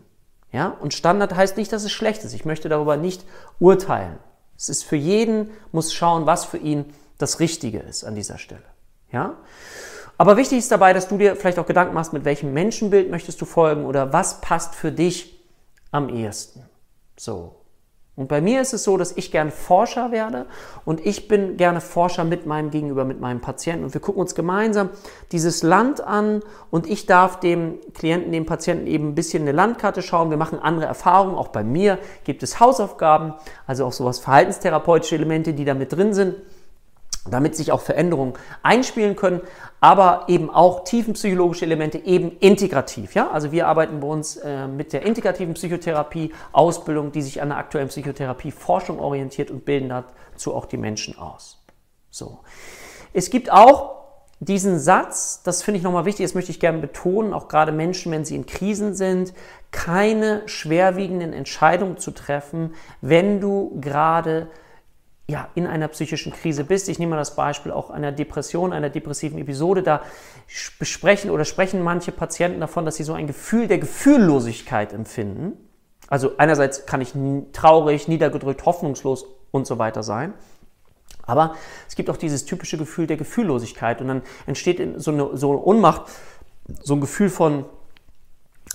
Ja? 0.52 0.76
Und 0.82 0.96
Standard 0.96 1.36
heißt 1.36 1.58
nicht, 1.58 1.72
dass 1.72 1.84
es 1.84 1.92
schlecht 1.92 2.24
ist. 2.24 2.34
Ich 2.34 2.44
möchte 2.44 2.70
darüber 2.70 2.98
nicht 2.98 3.24
urteilen. 3.60 4.18
Es 4.58 4.68
ist 4.68 4.84
für 4.84 4.96
jeden, 4.96 5.52
muss 5.72 5.94
schauen, 5.94 6.26
was 6.26 6.44
für 6.44 6.58
ihn 6.58 6.86
das 7.20 7.40
Richtige 7.40 7.80
ist 7.80 8.04
an 8.04 8.16
dieser 8.16 8.40
Stelle. 8.40 8.64
Ja? 9.12 9.38
Aber 10.18 10.38
wichtig 10.38 10.58
ist 10.58 10.72
dabei, 10.72 10.94
dass 10.94 11.08
du 11.08 11.18
dir 11.18 11.36
vielleicht 11.36 11.60
auch 11.60 11.68
Gedanken 11.68 11.94
machst, 11.94 12.14
mit 12.14 12.26
welchem 12.26 12.52
Menschenbild 12.54 13.12
möchtest 13.12 13.40
du 13.42 13.46
folgen 13.46 13.86
oder 13.86 14.12
was 14.12 14.42
passt 14.42 14.74
für 14.74 14.92
dich 14.92 15.40
am 15.92 16.10
ehesten. 16.10 16.66
So. 17.16 17.56
Und 18.18 18.30
bei 18.30 18.40
mir 18.40 18.62
ist 18.62 18.74
es 18.74 18.86
so, 18.86 18.96
dass 18.96 19.12
ich 19.18 19.30
gerne 19.30 19.52
Forscher 19.52 20.12
werde 20.12 20.46
und 20.86 21.06
ich 21.06 21.28
bin 21.28 21.58
gerne 21.58 21.82
Forscher 21.82 22.24
mit 22.24 22.46
meinem 22.46 22.72
Gegenüber, 22.72 23.04
mit 23.04 23.20
meinem 23.20 23.42
Patienten. 23.42 23.84
Und 23.84 23.94
wir 23.94 24.00
gucken 24.00 24.22
uns 24.22 24.36
gemeinsam 24.36 24.90
dieses 25.34 25.64
Land 25.64 26.00
an 26.00 26.42
und 26.72 26.90
ich 26.90 27.08
darf 27.08 27.42
dem 27.42 27.80
Klienten, 27.94 28.32
dem 28.32 28.46
Patienten 28.46 28.88
eben 28.88 29.10
ein 29.10 29.16
bisschen 29.16 29.44
eine 29.44 29.52
Landkarte 29.52 30.02
schauen. 30.02 30.30
Wir 30.30 30.38
machen 30.38 30.60
andere 30.60 30.86
Erfahrungen. 30.86 31.36
Auch 31.36 31.50
bei 31.50 31.66
mir 31.66 32.00
gibt 32.24 32.42
es 32.42 32.62
Hausaufgaben, 32.62 33.34
also 33.68 33.86
auch 33.86 33.94
sowas 33.94 34.20
verhaltenstherapeutische 34.20 35.16
Elemente, 35.16 35.54
die 35.54 35.66
da 35.66 35.74
mit 35.74 35.92
drin 35.92 36.14
sind 36.14 36.36
damit 37.30 37.56
sich 37.56 37.72
auch 37.72 37.82
Veränderungen 37.82 38.34
einspielen 38.62 39.16
können, 39.16 39.42
aber 39.80 40.26
eben 40.28 40.50
auch 40.50 40.84
tiefenpsychologische 40.84 41.66
Elemente 41.66 41.98
eben 42.00 42.38
integrativ. 42.40 43.16
Ja? 43.16 43.30
Also 43.32 43.52
wir 43.52 43.68
arbeiten 43.68 44.00
bei 44.00 44.08
uns 44.08 44.38
äh, 44.38 44.68
mit 44.68 44.94
der 44.94 45.04
integrativen 45.04 45.56
Psychotherapie, 45.56 46.34
Ausbildung, 46.52 47.12
die 47.12 47.22
sich 47.22 47.42
an 47.42 47.50
der 47.50 47.58
aktuellen 47.58 47.88
Psychotherapie 47.90 48.52
Forschung 48.52 49.00
orientiert 49.00 49.52
und 49.52 49.66
bilden 49.66 49.90
dazu 49.90 50.54
auch 50.54 50.66
die 50.66 50.78
Menschen 50.78 51.18
aus. 51.18 51.64
So. 52.10 52.40
Es 53.14 53.30
gibt 53.30 53.52
auch 53.52 53.96
diesen 54.40 54.80
Satz, 54.80 55.42
das 55.44 55.64
finde 55.64 55.78
ich 55.78 55.84
nochmal 55.84 56.06
wichtig, 56.06 56.26
das 56.26 56.36
möchte 56.36 56.52
ich 56.52 56.60
gerne 56.60 56.80
betonen, 56.80 57.34
auch 57.34 57.48
gerade 57.48 57.72
Menschen, 57.72 58.12
wenn 58.12 58.26
sie 58.26 58.36
in 58.36 58.46
Krisen 58.46 58.94
sind, 58.94 59.34
keine 59.72 60.48
schwerwiegenden 60.48 61.34
Entscheidungen 61.34 61.98
zu 61.98 62.12
treffen, 62.12 62.74
wenn 63.02 63.40
du 63.40 63.78
gerade 63.80 64.48
ja, 65.28 65.50
in 65.56 65.66
einer 65.66 65.88
psychischen 65.88 66.32
Krise 66.32 66.64
bist. 66.64 66.88
Ich 66.88 67.00
nehme 67.00 67.12
mal 67.12 67.18
das 67.18 67.36
Beispiel 67.36 67.72
auch 67.72 67.90
einer 67.90 68.12
Depression, 68.12 68.74
einer 68.74 68.90
depressiven 68.90 69.40
Episode. 69.40 69.82
Da 69.82 70.02
besprechen 70.78 71.32
oder 71.32 71.46
sprechen 71.46 71.82
manche 71.82 72.12
Patienten 72.12 72.60
davon, 72.60 72.86
dass 72.86 72.98
sie 72.98 73.04
so 73.04 73.14
ein 73.14 73.26
Gefühl 73.26 73.68
der 73.68 73.80
Gefühllosigkeit 73.80 74.94
empfinden. 74.94 75.54
Also 76.08 76.34
einerseits 76.38 76.86
kann 76.86 77.02
ich 77.02 77.14
traurig, 77.54 78.08
niedergedrückt, 78.08 78.66
hoffnungslos 78.66 79.26
und 79.50 79.66
so 79.66 79.80
weiter 79.80 80.04
sein. 80.04 80.34
Aber 81.24 81.56
es 81.88 81.96
gibt 81.96 82.12
auch 82.12 82.18
dieses 82.18 82.46
typische 82.46 82.78
Gefühl 82.78 83.08
der 83.08 83.18
Gefühllosigkeit 83.18 84.02
und 84.02 84.08
dann 84.08 84.22
entsteht 84.46 85.02
so 85.02 85.12
eine, 85.12 85.36
so 85.36 85.50
eine 85.50 85.60
Unmacht, 85.60 86.04
so 86.84 86.94
ein 86.94 87.02
Gefühl 87.02 87.30
von, 87.30 87.66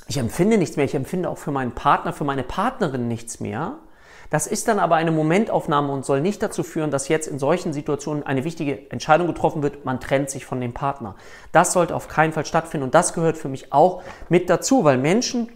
ich 0.09 0.19
empfinde 0.19 0.59
nichts 0.59 0.77
mehr, 0.77 0.85
ich 0.85 0.97
empfinde 0.97 1.29
auch 1.29 1.39
für 1.39 1.53
meinen 1.53 1.73
Partner, 1.73 2.13
für 2.13 2.25
meine 2.25 2.43
Partnerin 2.43 3.07
nichts 3.07 3.39
mehr. 3.39 3.79
Das 4.31 4.47
ist 4.47 4.69
dann 4.69 4.79
aber 4.79 4.95
eine 4.95 5.11
Momentaufnahme 5.11 5.93
und 5.93 6.05
soll 6.05 6.21
nicht 6.21 6.43
dazu 6.43 6.63
führen, 6.63 6.91
dass 6.91 7.09
jetzt 7.09 7.27
in 7.27 7.39
solchen 7.39 7.73
Situationen 7.73 8.23
eine 8.23 8.45
wichtige 8.45 8.91
Entscheidung 8.91 9.27
getroffen 9.27 9.63
wird, 9.63 9.85
man 9.85 10.01
trennt 10.01 10.31
sich 10.31 10.47
von 10.47 10.61
dem 10.61 10.73
Partner. 10.73 11.17
Das 11.53 11.73
sollte 11.73 11.95
auf 11.95 12.07
keinen 12.09 12.33
Fall 12.33 12.47
stattfinden 12.47 12.85
und 12.85 12.95
das 12.95 13.13
gehört 13.13 13.37
für 13.37 13.49
mich 13.49 13.73
auch 13.73 14.03
mit 14.29 14.49
dazu, 14.49 14.85
weil 14.85 14.99
Menschen, 14.99 15.49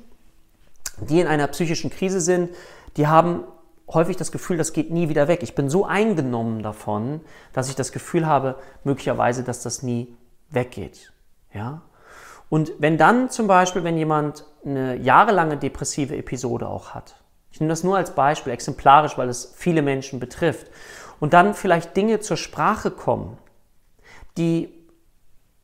die 0.99 1.21
in 1.21 1.28
einer 1.28 1.47
psychischen 1.47 1.90
Krise 1.90 2.21
sind, 2.21 2.50
die 2.97 3.07
haben 3.07 3.45
häufig 3.88 4.16
das 4.16 4.33
Gefühl, 4.33 4.57
das 4.57 4.73
geht 4.73 4.90
nie 4.90 5.09
wieder 5.09 5.28
weg. 5.28 5.43
Ich 5.43 5.54
bin 5.54 5.69
so 5.69 5.85
eingenommen 5.85 6.62
davon, 6.62 7.21
dass 7.52 7.69
ich 7.69 7.76
das 7.76 7.93
Gefühl 7.93 8.26
habe, 8.26 8.57
möglicherweise, 8.83 9.45
dass 9.45 9.62
das 9.62 9.83
nie 9.83 10.16
weggeht. 10.50 11.12
Ja? 11.52 11.83
Und 12.49 12.73
wenn 12.78 12.99
dann 12.99 13.31
zum 13.31 13.47
Beispiel, 13.47 13.85
wenn 13.85 13.97
jemand 13.97 14.47
eine 14.64 14.97
jahrelange 14.97 15.57
depressive 15.57 16.16
Episode 16.16 16.69
auch 16.69 16.90
hat, 16.90 17.16
ich 17.54 17.61
nehme 17.61 17.70
das 17.70 17.84
nur 17.84 17.96
als 17.96 18.16
Beispiel, 18.16 18.52
exemplarisch, 18.52 19.16
weil 19.16 19.28
es 19.28 19.54
viele 19.56 19.80
Menschen 19.80 20.18
betrifft. 20.18 20.66
Und 21.20 21.34
dann 21.34 21.54
vielleicht 21.54 21.96
Dinge 21.96 22.18
zur 22.18 22.37
Sprache 22.37 22.90
kommen, 22.90 23.38
die 24.37 24.75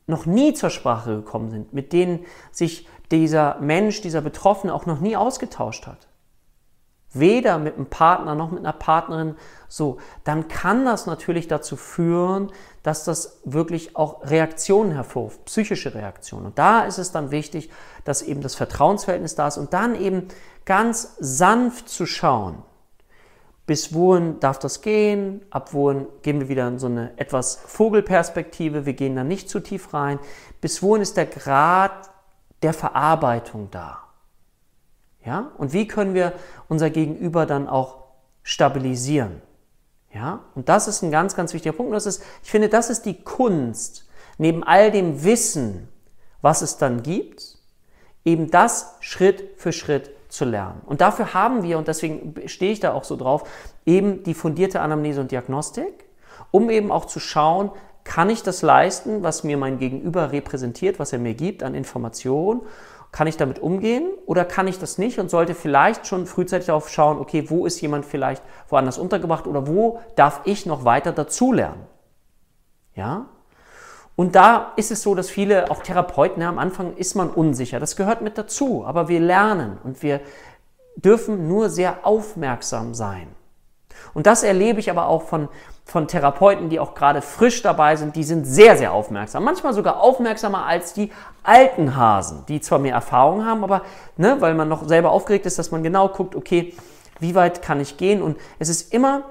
noch 0.07 0.25
nie 0.25 0.53
zur 0.53 0.69
Sprache 0.69 1.17
gekommen 1.17 1.51
sind, 1.51 1.73
mit 1.73 1.91
denen 1.91 2.25
sich 2.49 2.87
dieser 3.11 3.57
Mensch, 3.59 3.99
dieser 3.99 4.21
Betroffene 4.21 4.73
auch 4.73 4.85
noch 4.85 5.01
nie 5.01 5.17
ausgetauscht 5.17 5.85
hat. 5.85 6.07
Weder 7.13 7.57
mit 7.57 7.75
einem 7.75 7.87
Partner 7.87 8.35
noch 8.35 8.51
mit 8.51 8.59
einer 8.59 8.73
Partnerin 8.73 9.35
so, 9.67 9.97
dann 10.23 10.47
kann 10.47 10.85
das 10.85 11.05
natürlich 11.05 11.47
dazu 11.47 11.75
führen, 11.75 12.51
dass 12.83 13.03
das 13.03 13.41
wirklich 13.43 13.95
auch 13.97 14.23
Reaktionen 14.29 14.91
hervorruft, 14.91 15.45
psychische 15.45 15.93
Reaktionen. 15.93 16.47
Und 16.47 16.57
da 16.57 16.83
ist 16.83 16.97
es 16.97 17.11
dann 17.11 17.31
wichtig, 17.31 17.69
dass 18.05 18.21
eben 18.21 18.41
das 18.41 18.55
Vertrauensverhältnis 18.55 19.35
da 19.35 19.47
ist 19.47 19.57
und 19.57 19.73
dann 19.73 19.95
eben 19.95 20.27
ganz 20.65 21.15
sanft 21.19 21.89
zu 21.89 22.05
schauen, 22.05 22.63
bis 23.65 23.93
wohin 23.93 24.39
darf 24.39 24.59
das 24.59 24.81
gehen, 24.81 25.41
ab 25.49 25.73
wohin 25.73 26.07
gehen 26.23 26.39
wir 26.39 26.49
wieder 26.49 26.67
in 26.67 26.79
so 26.79 26.87
eine 26.87 27.17
etwas 27.17 27.55
Vogelperspektive, 27.55 28.85
wir 28.85 28.93
gehen 28.93 29.15
da 29.15 29.23
nicht 29.23 29.49
zu 29.49 29.59
tief 29.59 29.93
rein, 29.93 30.19
bis 30.59 30.81
wohin 30.81 31.01
ist 31.01 31.17
der 31.17 31.25
Grad 31.25 32.09
der 32.63 32.73
Verarbeitung 32.73 33.69
da. 33.71 33.99
Ja? 35.25 35.51
Und 35.57 35.73
wie 35.73 35.87
können 35.87 36.13
wir 36.13 36.33
unser 36.67 36.89
Gegenüber 36.89 37.45
dann 37.45 37.67
auch 37.67 37.97
stabilisieren? 38.43 39.41
Ja? 40.13 40.41
Und 40.55 40.69
das 40.69 40.87
ist 40.87 41.01
ein 41.01 41.11
ganz, 41.11 41.35
ganz 41.35 41.53
wichtiger 41.53 41.73
Punkt. 41.73 41.89
Und 41.89 41.95
das 41.95 42.05
ist, 42.05 42.23
ich 42.43 42.51
finde, 42.51 42.69
das 42.69 42.89
ist 42.89 43.05
die 43.05 43.21
Kunst, 43.21 44.07
neben 44.37 44.63
all 44.63 44.91
dem 44.91 45.23
Wissen, 45.23 45.87
was 46.41 46.61
es 46.61 46.77
dann 46.77 47.03
gibt, 47.03 47.57
eben 48.25 48.51
das 48.51 48.95
Schritt 48.99 49.49
für 49.57 49.71
Schritt 49.71 50.11
zu 50.29 50.45
lernen. 50.45 50.81
Und 50.85 51.01
dafür 51.01 51.33
haben 51.33 51.63
wir, 51.63 51.77
und 51.77 51.87
deswegen 51.87 52.35
stehe 52.47 52.71
ich 52.71 52.79
da 52.79 52.93
auch 52.93 53.03
so 53.03 53.15
drauf, 53.15 53.43
eben 53.85 54.23
die 54.23 54.33
fundierte 54.33 54.79
Anamnese 54.79 55.21
und 55.21 55.31
Diagnostik, 55.31 56.05
um 56.51 56.69
eben 56.69 56.91
auch 56.91 57.05
zu 57.05 57.19
schauen, 57.19 57.71
kann 58.03 58.29
ich 58.29 58.41
das 58.41 58.61
leisten, 58.61 59.23
was 59.23 59.43
mir 59.43 59.57
mein 59.57 59.77
Gegenüber 59.77 60.31
repräsentiert, 60.31 60.99
was 60.99 61.13
er 61.13 61.19
mir 61.19 61.33
gibt 61.33 61.63
an 61.63 61.75
Informationen? 61.75 62.61
Kann 63.11 63.27
ich 63.27 63.35
damit 63.35 63.59
umgehen 63.59 64.09
oder 64.25 64.45
kann 64.45 64.67
ich 64.67 64.79
das 64.79 64.97
nicht 64.97 65.19
und 65.19 65.29
sollte 65.29 65.53
vielleicht 65.53 66.07
schon 66.07 66.25
frühzeitig 66.25 66.67
darauf 66.67 66.89
schauen, 66.89 67.19
okay, 67.19 67.49
wo 67.49 67.65
ist 67.65 67.81
jemand 67.81 68.05
vielleicht 68.05 68.41
woanders 68.69 68.97
untergebracht 68.97 69.47
oder 69.47 69.67
wo 69.67 69.99
darf 70.15 70.41
ich 70.45 70.65
noch 70.65 70.85
weiter 70.85 71.11
dazulernen? 71.11 71.85
Ja? 72.95 73.25
Und 74.15 74.35
da 74.35 74.73
ist 74.75 74.91
es 74.91 75.01
so, 75.01 75.15
dass 75.15 75.29
viele, 75.29 75.71
auch 75.71 75.81
Therapeuten, 75.81 76.41
ja, 76.41 76.49
am 76.49 76.59
Anfang 76.59 76.95
ist 76.95 77.15
man 77.15 77.29
unsicher. 77.29 77.79
Das 77.79 77.95
gehört 77.95 78.21
mit 78.21 78.37
dazu. 78.37 78.85
Aber 78.85 79.07
wir 79.07 79.19
lernen 79.19 79.77
und 79.83 80.03
wir 80.03 80.21
dürfen 80.95 81.47
nur 81.47 81.69
sehr 81.69 82.05
aufmerksam 82.05 82.93
sein. 82.93 83.29
Und 84.13 84.27
das 84.27 84.43
erlebe 84.43 84.79
ich 84.79 84.89
aber 84.89 85.07
auch 85.07 85.23
von, 85.23 85.47
von 85.85 86.07
Therapeuten, 86.07 86.69
die 86.69 86.79
auch 86.79 86.93
gerade 86.93 87.21
frisch 87.21 87.61
dabei 87.61 87.95
sind. 87.95 88.15
Die 88.15 88.23
sind 88.23 88.45
sehr, 88.45 88.77
sehr 88.77 88.93
aufmerksam. 88.93 89.43
Manchmal 89.43 89.73
sogar 89.73 89.99
aufmerksamer 89.99 90.65
als 90.65 90.93
die 90.93 91.11
alten 91.43 91.95
Hasen, 91.95 92.45
die 92.47 92.61
zwar 92.61 92.79
mehr 92.79 92.93
Erfahrung 92.93 93.45
haben, 93.45 93.63
aber 93.63 93.81
ne, 94.17 94.37
weil 94.39 94.53
man 94.53 94.69
noch 94.69 94.87
selber 94.87 95.11
aufgeregt 95.11 95.45
ist, 95.45 95.59
dass 95.59 95.71
man 95.71 95.83
genau 95.83 96.07
guckt, 96.09 96.35
okay, 96.35 96.73
wie 97.19 97.35
weit 97.35 97.61
kann 97.61 97.79
ich 97.79 97.97
gehen? 97.97 98.21
Und 98.21 98.37
es 98.59 98.69
ist 98.69 98.93
immer 98.93 99.23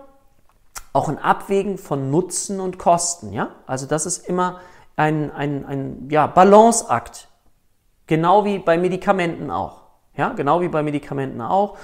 auch 0.93 1.09
ein 1.09 1.19
Abwägen 1.19 1.79
von 1.79 2.11
Nutzen 2.11 2.61
und 2.61 2.79
Kosten. 2.79 3.33
Ja? 3.33 3.51
Also 3.67 3.87
das 3.87 4.07
ist 4.07 4.29
immer 4.29 4.61
ein, 4.97 5.31
ein, 5.33 5.65
ein 5.65 6.09
ja, 6.11 6.27
Balanceakt. 6.27 7.29
Genau 8.07 8.45
wie 8.45 8.59
bei 8.59 8.77
Medikamenten 8.77 9.51
auch. 9.51 9.83
Ja, 10.17 10.31
genau 10.31 10.61
wie 10.61 10.69
bei 10.69 10.83
Medikamenten 10.83 11.41
auch. 11.41 11.77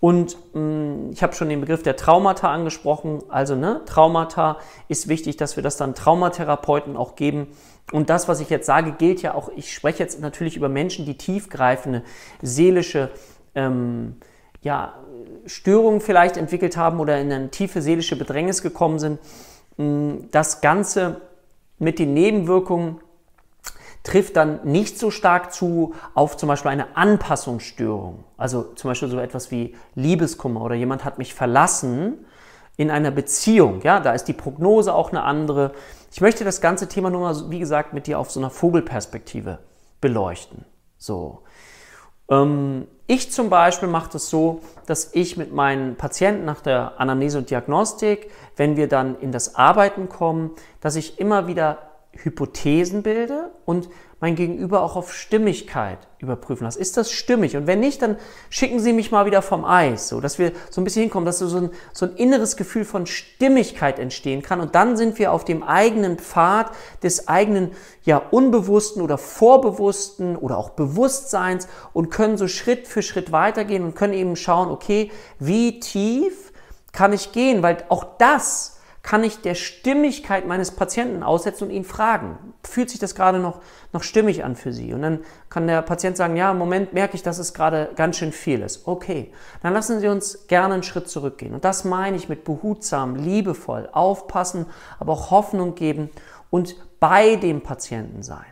Und 0.00 0.36
mh, 0.54 0.60
mm, 0.60 1.10
ich 1.12 1.22
habe 1.22 1.34
schon 1.34 1.48
den 1.48 1.60
Begriff 1.60 1.82
der 1.82 1.96
Traumata 1.96 2.52
angesprochen. 2.52 3.22
Also 3.28 3.54
ne, 3.54 3.82
Traumata 3.86 4.58
ist 4.88 5.08
wichtig, 5.08 5.36
dass 5.36 5.56
wir 5.56 5.62
das 5.62 5.76
dann 5.76 5.94
Traumatherapeuten 5.94 6.96
auch 6.96 7.16
geben. 7.16 7.48
Und 7.92 8.10
das, 8.10 8.28
was 8.28 8.40
ich 8.40 8.50
jetzt 8.50 8.66
sage, 8.66 8.92
gilt 8.92 9.22
ja 9.22 9.34
auch, 9.34 9.50
ich 9.56 9.72
spreche 9.72 10.02
jetzt 10.02 10.20
natürlich 10.20 10.56
über 10.56 10.68
Menschen, 10.68 11.04
die 11.04 11.16
tiefgreifende 11.16 12.02
seelische 12.42 13.10
ähm, 13.54 14.16
ja, 14.62 14.94
Störungen 15.46 16.00
vielleicht 16.00 16.36
entwickelt 16.36 16.76
haben 16.76 16.98
oder 16.98 17.20
in 17.20 17.30
eine 17.30 17.50
tiefe 17.50 17.82
seelische 17.82 18.16
Bedrängnis 18.16 18.62
gekommen 18.62 18.98
sind. 18.98 19.20
Mm, 19.76 20.30
das 20.30 20.60
Ganze 20.60 21.20
mit 21.78 21.98
den 21.98 22.14
Nebenwirkungen 22.14 23.00
trifft 24.04 24.36
dann 24.36 24.60
nicht 24.64 24.98
so 24.98 25.10
stark 25.10 25.52
zu 25.52 25.94
auf 26.14 26.36
zum 26.36 26.48
Beispiel 26.48 26.70
eine 26.70 26.96
Anpassungsstörung. 26.96 28.22
Also 28.36 28.62
zum 28.74 28.90
Beispiel 28.90 29.08
so 29.08 29.18
etwas 29.18 29.50
wie 29.50 29.74
Liebeskummer 29.96 30.60
oder 30.60 30.76
jemand 30.76 31.04
hat 31.04 31.18
mich 31.18 31.34
verlassen 31.34 32.24
in 32.76 32.90
einer 32.90 33.10
Beziehung. 33.10 33.80
Ja, 33.82 34.00
da 34.00 34.12
ist 34.12 34.26
die 34.26 34.32
Prognose 34.32 34.94
auch 34.94 35.10
eine 35.10 35.22
andere. 35.22 35.72
Ich 36.12 36.20
möchte 36.20 36.44
das 36.44 36.60
ganze 36.60 36.88
Thema 36.88 37.10
nur 37.10 37.22
mal, 37.22 37.50
wie 37.50 37.58
gesagt, 37.58 37.92
mit 37.92 38.06
dir 38.06 38.18
auf 38.18 38.30
so 38.30 38.38
einer 38.40 38.50
Vogelperspektive 38.50 39.58
beleuchten. 40.00 40.66
So. 40.98 41.42
Ähm, 42.28 42.86
ich 43.06 43.32
zum 43.32 43.48
Beispiel 43.48 43.88
mache 43.88 44.10
das 44.12 44.28
so, 44.28 44.60
dass 44.86 45.14
ich 45.14 45.38
mit 45.38 45.52
meinen 45.52 45.96
Patienten 45.96 46.44
nach 46.44 46.60
der 46.60 47.00
Anamnese 47.00 47.38
und 47.38 47.48
Diagnostik, 47.48 48.30
wenn 48.56 48.76
wir 48.76 48.88
dann 48.88 49.18
in 49.18 49.32
das 49.32 49.54
Arbeiten 49.54 50.10
kommen, 50.10 50.50
dass 50.80 50.96
ich 50.96 51.18
immer 51.18 51.46
wieder 51.46 51.93
Hypothesen 52.22 53.02
bilde 53.02 53.50
und 53.64 53.88
mein 54.20 54.36
Gegenüber 54.36 54.80
auch 54.80 54.96
auf 54.96 55.12
Stimmigkeit 55.12 55.98
überprüfen 56.18 56.64
lasse. 56.64 56.78
Ist 56.78 56.96
das 56.96 57.12
stimmig? 57.12 57.56
Und 57.58 57.66
wenn 57.66 57.80
nicht, 57.80 58.00
dann 58.00 58.16
schicken 58.48 58.80
Sie 58.80 58.94
mich 58.94 59.10
mal 59.10 59.26
wieder 59.26 59.42
vom 59.42 59.66
Eis, 59.66 60.08
so 60.08 60.18
dass 60.20 60.38
wir 60.38 60.52
so 60.70 60.80
ein 60.80 60.84
bisschen 60.84 61.02
hinkommen, 61.02 61.26
dass 61.26 61.40
so 61.40 61.54
ein, 61.58 61.70
so 61.92 62.06
ein 62.06 62.16
inneres 62.16 62.56
Gefühl 62.56 62.86
von 62.86 63.04
Stimmigkeit 63.04 63.98
entstehen 63.98 64.40
kann. 64.40 64.60
Und 64.60 64.74
dann 64.74 64.96
sind 64.96 65.18
wir 65.18 65.30
auf 65.30 65.44
dem 65.44 65.62
eigenen 65.62 66.18
Pfad 66.18 66.70
des 67.02 67.28
eigenen, 67.28 67.72
ja, 68.04 68.16
unbewussten 68.16 69.02
oder 69.02 69.18
vorbewussten 69.18 70.36
oder 70.36 70.56
auch 70.56 70.70
Bewusstseins 70.70 71.68
und 71.92 72.10
können 72.10 72.38
so 72.38 72.48
Schritt 72.48 72.88
für 72.88 73.02
Schritt 73.02 73.30
weitergehen 73.30 73.84
und 73.84 73.94
können 73.94 74.14
eben 74.14 74.36
schauen, 74.36 74.70
okay, 74.70 75.10
wie 75.38 75.80
tief 75.80 76.52
kann 76.92 77.12
ich 77.12 77.32
gehen? 77.32 77.62
Weil 77.62 77.84
auch 77.90 78.16
das 78.16 78.78
kann 79.04 79.22
ich 79.22 79.42
der 79.42 79.54
Stimmigkeit 79.54 80.46
meines 80.46 80.70
Patienten 80.70 81.22
aussetzen 81.22 81.64
und 81.64 81.70
ihn 81.70 81.84
fragen, 81.84 82.38
fühlt 82.62 82.88
sich 82.88 82.98
das 82.98 83.14
gerade 83.14 83.38
noch, 83.38 83.60
noch 83.92 84.02
stimmig 84.02 84.44
an 84.44 84.56
für 84.56 84.72
Sie? 84.72 84.94
Und 84.94 85.02
dann 85.02 85.20
kann 85.50 85.66
der 85.66 85.82
Patient 85.82 86.16
sagen, 86.16 86.36
ja, 86.36 86.50
im 86.50 86.58
Moment 86.58 86.94
merke 86.94 87.14
ich, 87.14 87.22
dass 87.22 87.38
es 87.38 87.52
gerade 87.52 87.90
ganz 87.96 88.16
schön 88.16 88.32
viel 88.32 88.62
ist. 88.62 88.88
Okay, 88.88 89.30
dann 89.62 89.74
lassen 89.74 90.00
Sie 90.00 90.08
uns 90.08 90.46
gerne 90.46 90.72
einen 90.72 90.82
Schritt 90.82 91.10
zurückgehen. 91.10 91.52
Und 91.52 91.66
das 91.66 91.84
meine 91.84 92.16
ich 92.16 92.30
mit 92.30 92.44
behutsam, 92.44 93.14
liebevoll, 93.14 93.90
aufpassen, 93.92 94.64
aber 94.98 95.12
auch 95.12 95.30
Hoffnung 95.30 95.74
geben 95.74 96.08
und 96.48 96.74
bei 96.98 97.36
dem 97.36 97.60
Patienten 97.60 98.22
sein. 98.22 98.46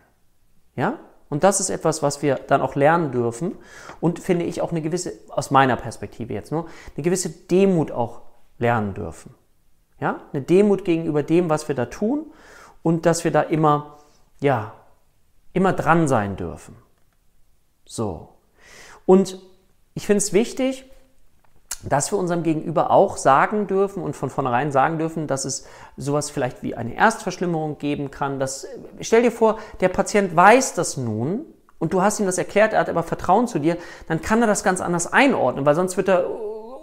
Ja? 0.77 0.99
Und 1.31 1.45
das 1.45 1.61
ist 1.61 1.71
etwas, 1.71 2.03
was 2.03 2.21
wir 2.21 2.35
dann 2.35 2.61
auch 2.61 2.75
lernen 2.75 3.11
dürfen 3.11 3.57
und 4.03 4.19
finde 4.19 4.45
ich 4.45 4.61
auch 4.61 4.71
eine 4.71 4.83
gewisse, 4.83 5.15
aus 5.31 5.51
meiner 5.51 5.77
Perspektive 5.77 6.35
jetzt 6.35 6.53
nur, 6.53 6.67
eine 6.95 7.03
gewisse 7.03 7.31
Demut 7.31 7.91
auch 7.91 8.21
lernen 8.59 8.93
dürfen. 8.93 9.35
Ja? 10.03 10.21
Eine 10.33 10.43
Demut 10.43 10.85
gegenüber 10.85 11.23
dem, 11.23 11.49
was 11.49 11.69
wir 11.69 11.77
da 11.77 11.87
tun 11.87 12.27
und 12.83 13.07
dass 13.07 13.23
wir 13.23 13.31
da 13.31 13.41
immer, 13.41 13.99
ja, 14.41 14.73
immer 15.53 15.73
dran 15.73 16.09
sein 16.09 16.35
dürfen. 16.35 16.75
So. 17.85 18.31
Und 19.07 19.39
ich 19.95 20.05
finde 20.05 20.19
es 20.19 20.33
wichtig, 20.33 20.91
dass 21.85 22.11
wir 22.11 22.19
unserem 22.19 22.43
Gegenüber 22.43 22.91
auch 22.91 23.17
sagen 23.17 23.69
dürfen 23.69 24.03
und 24.03 24.17
von 24.17 24.29
vornherein 24.29 24.73
sagen 24.73 24.99
dürfen, 24.99 25.29
dass 25.29 25.45
es 25.45 25.69
sowas 25.97 26.31
vielleicht 26.31 26.65
wie 26.65 26.75
eine 26.75 26.97
Erstverschlimmerung 26.97 27.79
geben 27.79 28.11
kann. 28.11 28.41
Dass, 28.41 28.67
stell 29.01 29.23
dir 29.23 29.31
vor, 29.31 29.61
der 29.81 29.89
Patient 29.89 30.35
weiß 30.35 30.75
das 30.75 30.97
nun 30.97 31.45
und 31.79 31.93
du 31.93 32.03
hast 32.03 32.19
ihm 32.19 32.27
das 32.27 32.39
erklärt, 32.39 32.73
er 32.73 32.81
hat 32.81 32.89
aber 32.89 33.05
Vertrauen 33.05 33.47
zu 33.47 33.61
dir, 33.61 33.77
dann 34.09 34.21
kann 34.21 34.41
er 34.41 34.49
das 34.49 34.65
ganz 34.65 34.81
anders 34.81 35.13
einordnen, 35.13 35.65
weil 35.65 35.77
sonst 35.77 35.97
wird 35.97 36.09
er 36.09 36.27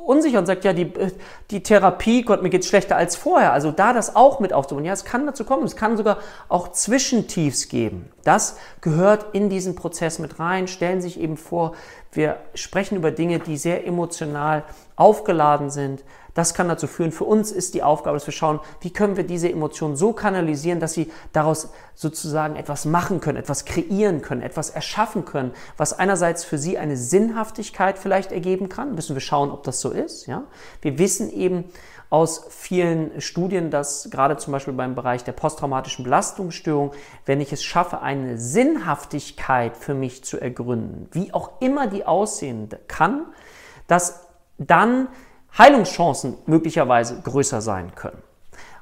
unsicher 0.09 0.39
und 0.39 0.47
sagt, 0.47 0.65
ja, 0.65 0.73
die, 0.73 0.93
äh, 0.95 1.11
die 1.51 1.61
Therapie, 1.61 2.23
Gott, 2.23 2.41
mir 2.41 2.49
geht's 2.49 2.67
schlechter 2.67 2.95
als 2.95 3.15
vorher. 3.15 3.53
Also 3.53 3.71
da 3.71 3.93
das 3.93 4.15
auch 4.15 4.39
mit 4.39 4.53
aufzubauen. 4.53 4.83
Ja, 4.83 4.93
es 4.93 5.05
kann 5.05 5.27
dazu 5.27 5.45
kommen. 5.45 5.63
Es 5.63 5.75
kann 5.75 5.97
sogar 5.97 6.17
auch 6.49 6.71
Zwischentiefs 6.71 7.69
geben. 7.69 8.09
Das 8.23 8.57
gehört 8.81 9.27
in 9.33 9.49
diesen 9.49 9.75
Prozess 9.75 10.17
mit 10.17 10.39
rein. 10.39 10.67
Stellen 10.67 11.01
sich 11.01 11.19
eben 11.19 11.37
vor, 11.37 11.73
wir 12.11 12.37
sprechen 12.55 12.97
über 12.97 13.11
Dinge, 13.11 13.37
die 13.37 13.55
sehr 13.55 13.85
emotional 13.85 14.63
aufgeladen 14.95 15.69
sind. 15.69 16.03
Das 16.39 16.53
kann 16.53 16.69
dazu 16.69 16.87
führen, 16.87 17.11
für 17.11 17.25
uns 17.25 17.51
ist 17.51 17.73
die 17.73 17.83
Aufgabe, 17.83 18.15
dass 18.15 18.25
wir 18.25 18.31
schauen, 18.31 18.61
wie 18.79 18.91
können 18.91 19.17
wir 19.17 19.25
diese 19.25 19.51
Emotionen 19.51 19.97
so 19.97 20.13
kanalisieren, 20.13 20.79
dass 20.79 20.93
sie 20.93 21.11
daraus 21.33 21.67
sozusagen 21.95 22.55
etwas 22.55 22.85
machen 22.85 23.19
können, 23.19 23.37
etwas 23.37 23.65
kreieren 23.65 24.21
können, 24.21 24.41
etwas 24.41 24.69
erschaffen 24.69 25.25
können, 25.25 25.51
was 25.75 25.91
einerseits 25.99 26.45
für 26.45 26.57
sie 26.57 26.77
eine 26.77 26.95
Sinnhaftigkeit 26.95 27.99
vielleicht 27.99 28.31
ergeben 28.31 28.69
kann. 28.69 28.95
Müssen 28.95 29.17
wir 29.17 29.21
schauen, 29.21 29.51
ob 29.51 29.63
das 29.63 29.81
so 29.81 29.89
ist. 29.89 30.27
Ja? 30.27 30.43
Wir 30.81 30.97
wissen 30.97 31.29
eben 31.29 31.65
aus 32.09 32.45
vielen 32.47 33.19
Studien, 33.19 33.69
dass 33.69 34.09
gerade 34.09 34.37
zum 34.37 34.53
Beispiel 34.53 34.73
beim 34.73 34.95
Bereich 34.95 35.25
der 35.25 35.33
posttraumatischen 35.33 36.05
Belastungsstörung, 36.05 36.93
wenn 37.25 37.41
ich 37.41 37.51
es 37.51 37.65
schaffe, 37.65 37.99
eine 37.99 38.37
Sinnhaftigkeit 38.37 39.75
für 39.75 39.93
mich 39.93 40.23
zu 40.23 40.39
ergründen, 40.39 41.09
wie 41.11 41.33
auch 41.33 41.59
immer 41.59 41.87
die 41.87 42.05
aussehen 42.05 42.69
kann, 42.87 43.25
dass 43.87 44.21
dann 44.57 45.09
Heilungschancen 45.57 46.35
möglicherweise 46.45 47.21
größer 47.21 47.61
sein 47.61 47.93
können. 47.95 48.21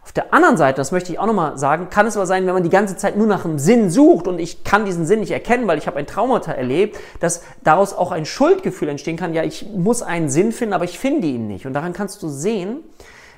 Auf 0.08 0.14
der 0.14 0.34
anderen 0.34 0.56
Seite, 0.56 0.78
das 0.78 0.94
möchte 0.94 1.12
ich 1.12 1.20
auch 1.20 1.26
nochmal 1.26 1.58
sagen, 1.58 1.90
kann 1.90 2.08
es 2.08 2.16
aber 2.16 2.26
sein, 2.26 2.46
wenn 2.46 2.54
man 2.54 2.64
die 2.64 2.70
ganze 2.70 2.96
Zeit 2.96 3.18
nur 3.18 3.28
nach 3.28 3.44
einem 3.44 3.60
Sinn 3.60 3.90
sucht 3.90 4.30
und 4.30 4.40
ich 4.40 4.64
kann 4.64 4.86
diesen 4.86 5.06
Sinn 5.06 5.20
nicht 5.20 5.32
erkennen, 5.32 5.68
weil 5.68 5.78
ich 5.78 5.86
habe 5.86 5.98
ein 5.98 6.08
Traumata 6.08 6.54
erlebt, 6.54 6.98
dass 7.20 7.44
daraus 7.62 7.92
auch 7.92 8.12
ein 8.12 8.26
Schuldgefühl 8.26 8.88
entstehen 8.88 9.18
kann. 9.18 9.34
Ja, 9.34 9.44
ich 9.44 9.68
muss 9.68 10.02
einen 10.02 10.30
Sinn 10.30 10.54
finden, 10.54 10.74
aber 10.74 10.86
ich 10.86 10.98
finde 10.98 11.28
ihn 11.28 11.48
nicht. 11.48 11.66
Und 11.66 11.74
daran 11.74 11.92
kannst 11.92 12.24
du 12.24 12.30
sehen, 12.30 12.86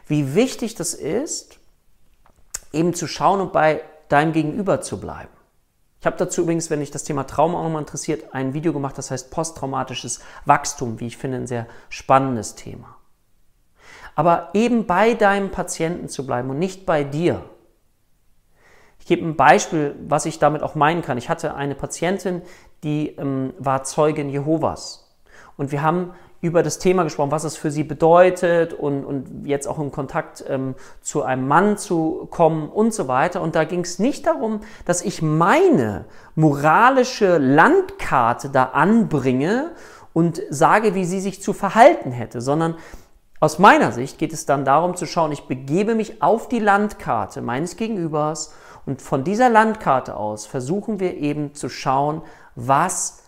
wie 0.06 0.36
wichtig 0.36 0.76
das 0.76 0.94
ist, 0.94 1.58
eben 2.72 2.94
zu 2.94 3.08
schauen 3.08 3.42
und 3.42 3.52
bei 3.52 3.82
deinem 4.08 4.32
Gegenüber 4.32 4.80
zu 4.80 5.00
bleiben. 5.00 5.32
Ich 6.02 6.06
habe 6.06 6.18
dazu 6.18 6.44
übrigens, 6.44 6.70
wenn 6.70 6.82
dich 6.82 6.92
das 6.92 7.04
Thema 7.04 7.26
Trauma 7.26 7.58
auch 7.58 7.64
nochmal 7.64 7.82
interessiert, 7.82 8.26
ein 8.36 8.54
Video 8.54 8.74
gemacht, 8.74 8.96
das 8.96 9.10
heißt 9.10 9.32
posttraumatisches 9.32 10.20
Wachstum, 10.46 11.00
wie 11.00 11.08
ich 11.08 11.18
finde, 11.18 11.38
ein 11.38 11.48
sehr 11.48 11.66
spannendes 11.90 12.54
Thema 12.54 12.99
aber 14.20 14.50
eben 14.54 14.86
bei 14.86 15.14
deinem 15.14 15.50
Patienten 15.50 16.10
zu 16.10 16.26
bleiben 16.26 16.50
und 16.50 16.60
nicht 16.60 16.86
bei 16.86 17.06
dir. 17.06 17.42
Ich 19.00 19.06
gebe 19.06 19.26
ein 19.26 19.38
Beispiel, 19.38 19.96
was 20.10 20.26
ich 20.26 20.40
damit 20.40 20.62
auch 20.62 20.76
meinen 20.76 21.02
kann. 21.02 21.18
Ich 21.18 21.30
hatte 21.30 21.56
eine 21.56 21.74
Patientin, 21.74 22.42
die 22.84 23.16
ähm, 23.16 23.54
war 23.60 23.86
Zeugin 23.86 24.30
Jehovas. 24.30 25.10
Und 25.56 25.72
wir 25.72 25.84
haben 25.84 26.12
über 26.42 26.64
das 26.64 26.80
Thema 26.80 27.04
gesprochen, 27.04 27.32
was 27.32 27.46
es 27.46 27.56
für 27.56 27.72
sie 27.72 27.86
bedeutet 27.86 28.74
und, 28.74 29.06
und 29.06 29.46
jetzt 29.46 29.68
auch 29.68 29.80
in 29.80 29.90
Kontakt 29.90 30.44
ähm, 30.50 30.76
zu 31.00 31.24
einem 31.24 31.48
Mann 31.48 31.78
zu 31.78 32.28
kommen 32.30 32.68
und 32.68 32.94
so 32.94 33.08
weiter. 33.08 33.42
Und 33.42 33.56
da 33.56 33.64
ging 33.64 33.86
es 33.86 34.00
nicht 34.00 34.28
darum, 34.28 34.60
dass 34.84 35.02
ich 35.02 35.22
meine 35.22 36.04
moralische 36.36 37.38
Landkarte 37.38 38.50
da 38.50 38.66
anbringe 38.74 39.72
und 40.12 40.42
sage, 40.50 40.94
wie 40.94 41.06
sie 41.06 41.22
sich 41.22 41.42
zu 41.42 41.54
verhalten 41.54 42.12
hätte, 42.12 42.42
sondern 42.42 42.76
aus 43.40 43.60
meiner 43.60 43.92
Sicht 43.92 44.18
geht 44.18 44.34
es 44.34 44.46
dann 44.46 44.66
darum 44.66 44.96
zu 44.96 45.06
schauen, 45.06 45.32
ich 45.32 45.44
begebe 45.44 45.96
mich 45.96 46.22
auf 46.22 46.50
die 46.50 46.60
Landkarte 46.60 47.42
meines 47.42 47.78
Gegenübers 47.78 48.54
und 48.86 49.02
von 49.02 49.24
dieser 49.24 49.50
Landkarte 49.50 50.18
aus 50.18 50.46
versuchen 50.46 51.00
wir 51.00 51.16
eben 51.18 51.54
zu 51.54 51.70
schauen, 51.70 52.22
was 52.56 53.24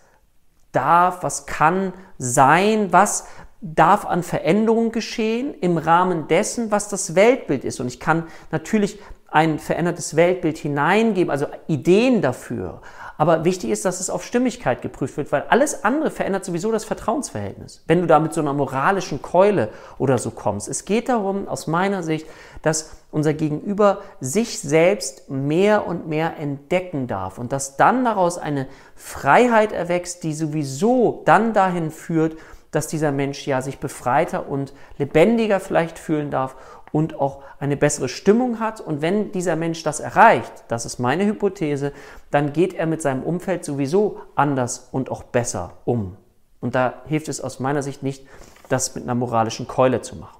darf, 0.72 1.22
was 1.22 1.46
kann 1.46 1.92
sein, 2.18 2.92
was 2.92 3.26
darf 3.60 4.04
an 4.04 4.22
Veränderungen 4.22 4.90
geschehen 4.90 5.54
im 5.60 5.78
Rahmen 5.78 6.26
dessen, 6.26 6.70
was 6.70 6.88
das 6.88 7.14
Weltbild 7.14 7.64
ist. 7.64 7.80
Und 7.80 7.86
ich 7.86 8.00
kann 8.00 8.24
natürlich 8.50 8.98
ein 9.28 9.58
verändertes 9.58 10.16
Weltbild 10.16 10.58
hineingeben, 10.58 11.30
also 11.30 11.46
Ideen 11.68 12.20
dafür. 12.20 12.82
Aber 13.18 13.44
wichtig 13.44 13.70
ist, 13.70 13.84
dass 13.84 14.00
es 14.00 14.10
auf 14.10 14.24
Stimmigkeit 14.24 14.82
geprüft 14.82 15.16
wird, 15.16 15.32
weil 15.32 15.44
alles 15.48 15.84
andere 15.84 16.10
verändert 16.10 16.44
sowieso 16.44 16.72
das 16.72 16.84
Vertrauensverhältnis. 16.84 17.82
Wenn 17.86 18.00
du 18.00 18.06
da 18.06 18.18
mit 18.18 18.32
so 18.32 18.40
einer 18.40 18.52
moralischen 18.52 19.22
Keule 19.22 19.68
oder 19.98 20.18
so 20.18 20.30
kommst. 20.30 20.68
Es 20.68 20.84
geht 20.84 21.08
darum, 21.08 21.48
aus 21.48 21.66
meiner 21.66 22.02
Sicht, 22.02 22.26
dass 22.62 22.96
unser 23.10 23.34
Gegenüber 23.34 24.00
sich 24.20 24.58
selbst 24.60 25.30
mehr 25.30 25.86
und 25.86 26.08
mehr 26.08 26.36
entdecken 26.38 27.06
darf 27.06 27.38
und 27.38 27.52
dass 27.52 27.76
dann 27.76 28.04
daraus 28.04 28.38
eine 28.38 28.66
Freiheit 28.96 29.72
erwächst, 29.72 30.22
die 30.22 30.34
sowieso 30.34 31.22
dann 31.26 31.52
dahin 31.52 31.90
führt, 31.90 32.36
dass 32.70 32.88
dieser 32.88 33.12
Mensch 33.12 33.46
ja 33.46 33.60
sich 33.60 33.78
befreiter 33.78 34.48
und 34.48 34.72
lebendiger 34.98 35.60
vielleicht 35.60 35.98
fühlen 35.98 36.30
darf 36.30 36.56
und 36.92 37.18
auch 37.18 37.42
eine 37.58 37.76
bessere 37.76 38.08
Stimmung 38.08 38.60
hat. 38.60 38.80
Und 38.80 39.02
wenn 39.02 39.32
dieser 39.32 39.56
Mensch 39.56 39.82
das 39.82 39.98
erreicht, 39.98 40.52
das 40.68 40.86
ist 40.86 40.98
meine 40.98 41.26
Hypothese, 41.26 41.92
dann 42.30 42.52
geht 42.52 42.74
er 42.74 42.86
mit 42.86 43.02
seinem 43.02 43.22
Umfeld 43.22 43.64
sowieso 43.64 44.20
anders 44.34 44.88
und 44.92 45.10
auch 45.10 45.22
besser 45.22 45.72
um. 45.84 46.16
Und 46.60 46.74
da 46.74 47.02
hilft 47.06 47.28
es 47.28 47.40
aus 47.40 47.58
meiner 47.58 47.82
Sicht 47.82 48.02
nicht, 48.02 48.26
das 48.68 48.94
mit 48.94 49.04
einer 49.04 49.14
moralischen 49.14 49.66
Keule 49.66 50.02
zu 50.02 50.16
machen. 50.16 50.38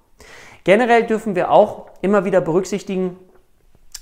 Generell 0.64 1.04
dürfen 1.04 1.34
wir 1.34 1.50
auch 1.50 1.86
immer 2.02 2.24
wieder 2.24 2.40
berücksichtigen, 2.40 3.16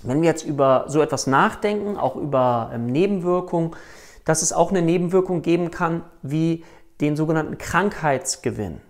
wenn 0.02 0.20
wir 0.20 0.28
jetzt 0.28 0.44
über 0.44 0.84
so 0.88 1.00
etwas 1.00 1.26
nachdenken, 1.26 1.96
auch 1.96 2.16
über 2.16 2.70
ähm, 2.74 2.86
Nebenwirkungen, 2.86 3.72
dass 4.24 4.42
es 4.42 4.52
auch 4.52 4.70
eine 4.70 4.82
Nebenwirkung 4.82 5.42
geben 5.42 5.70
kann 5.70 6.04
wie 6.22 6.64
den 7.00 7.16
sogenannten 7.16 7.58
Krankheitsgewinn. 7.58 8.80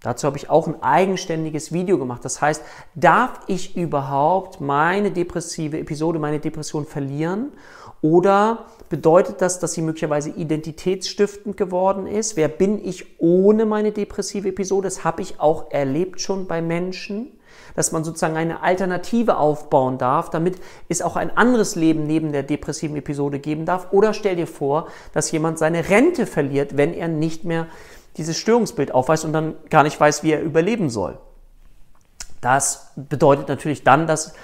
Dazu 0.00 0.28
habe 0.28 0.36
ich 0.36 0.48
auch 0.48 0.68
ein 0.68 0.80
eigenständiges 0.80 1.72
Video 1.72 1.98
gemacht. 1.98 2.24
Das 2.24 2.40
heißt, 2.40 2.62
darf 2.94 3.40
ich 3.48 3.76
überhaupt 3.76 4.60
meine 4.60 5.10
depressive 5.10 5.78
Episode, 5.78 6.20
meine 6.20 6.38
Depression 6.38 6.86
verlieren? 6.86 7.52
Oder 8.00 8.66
bedeutet 8.90 9.42
das, 9.42 9.58
dass 9.58 9.72
sie 9.72 9.82
möglicherweise 9.82 10.30
identitätsstiftend 10.30 11.56
geworden 11.56 12.06
ist? 12.06 12.36
Wer 12.36 12.46
bin 12.46 12.84
ich 12.84 13.20
ohne 13.20 13.66
meine 13.66 13.90
depressive 13.90 14.48
Episode? 14.48 14.86
Das 14.86 15.02
habe 15.02 15.22
ich 15.22 15.40
auch 15.40 15.72
erlebt 15.72 16.20
schon 16.20 16.46
bei 16.46 16.62
Menschen, 16.62 17.32
dass 17.74 17.90
man 17.90 18.04
sozusagen 18.04 18.36
eine 18.36 18.62
Alternative 18.62 19.36
aufbauen 19.36 19.98
darf, 19.98 20.30
damit 20.30 20.60
es 20.88 21.02
auch 21.02 21.16
ein 21.16 21.36
anderes 21.36 21.74
Leben 21.74 22.06
neben 22.06 22.30
der 22.30 22.44
depressiven 22.44 22.96
Episode 22.96 23.40
geben 23.40 23.64
darf. 23.64 23.92
Oder 23.92 24.14
stell 24.14 24.36
dir 24.36 24.46
vor, 24.46 24.86
dass 25.12 25.32
jemand 25.32 25.58
seine 25.58 25.88
Rente 25.88 26.26
verliert, 26.26 26.76
wenn 26.76 26.94
er 26.94 27.08
nicht 27.08 27.44
mehr 27.44 27.66
dieses 28.18 28.36
Störungsbild 28.36 28.92
aufweist 28.92 29.24
und 29.24 29.32
dann 29.32 29.56
gar 29.70 29.82
nicht 29.82 29.98
weiß, 29.98 30.22
wie 30.22 30.32
er 30.32 30.42
überleben 30.42 30.90
soll. 30.90 31.18
Das 32.40 32.92
bedeutet 32.96 33.48
natürlich 33.48 33.84
dann, 33.84 34.06
dass 34.06 34.34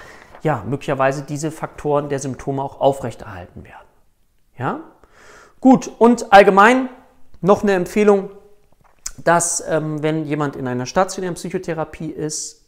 ja, 0.43 0.63
möglicherweise 0.67 1.23
diese 1.23 1.51
Faktoren 1.51 2.09
der 2.09 2.19
Symptome 2.19 2.63
auch 2.63 2.81
aufrechterhalten 2.81 3.65
werden. 3.65 3.87
Ja? 4.59 4.81
Gut, 5.61 5.91
und 5.99 6.33
allgemein 6.33 6.89
noch 7.41 7.63
eine 7.63 7.73
Empfehlung, 7.73 8.31
dass 9.19 9.65
ähm, 9.69 10.03
wenn 10.03 10.25
jemand 10.25 10.57
in 10.57 10.67
einer 10.67 10.87
stationären 10.87 11.35
Psychotherapie 11.35 12.11
ist, 12.11 12.65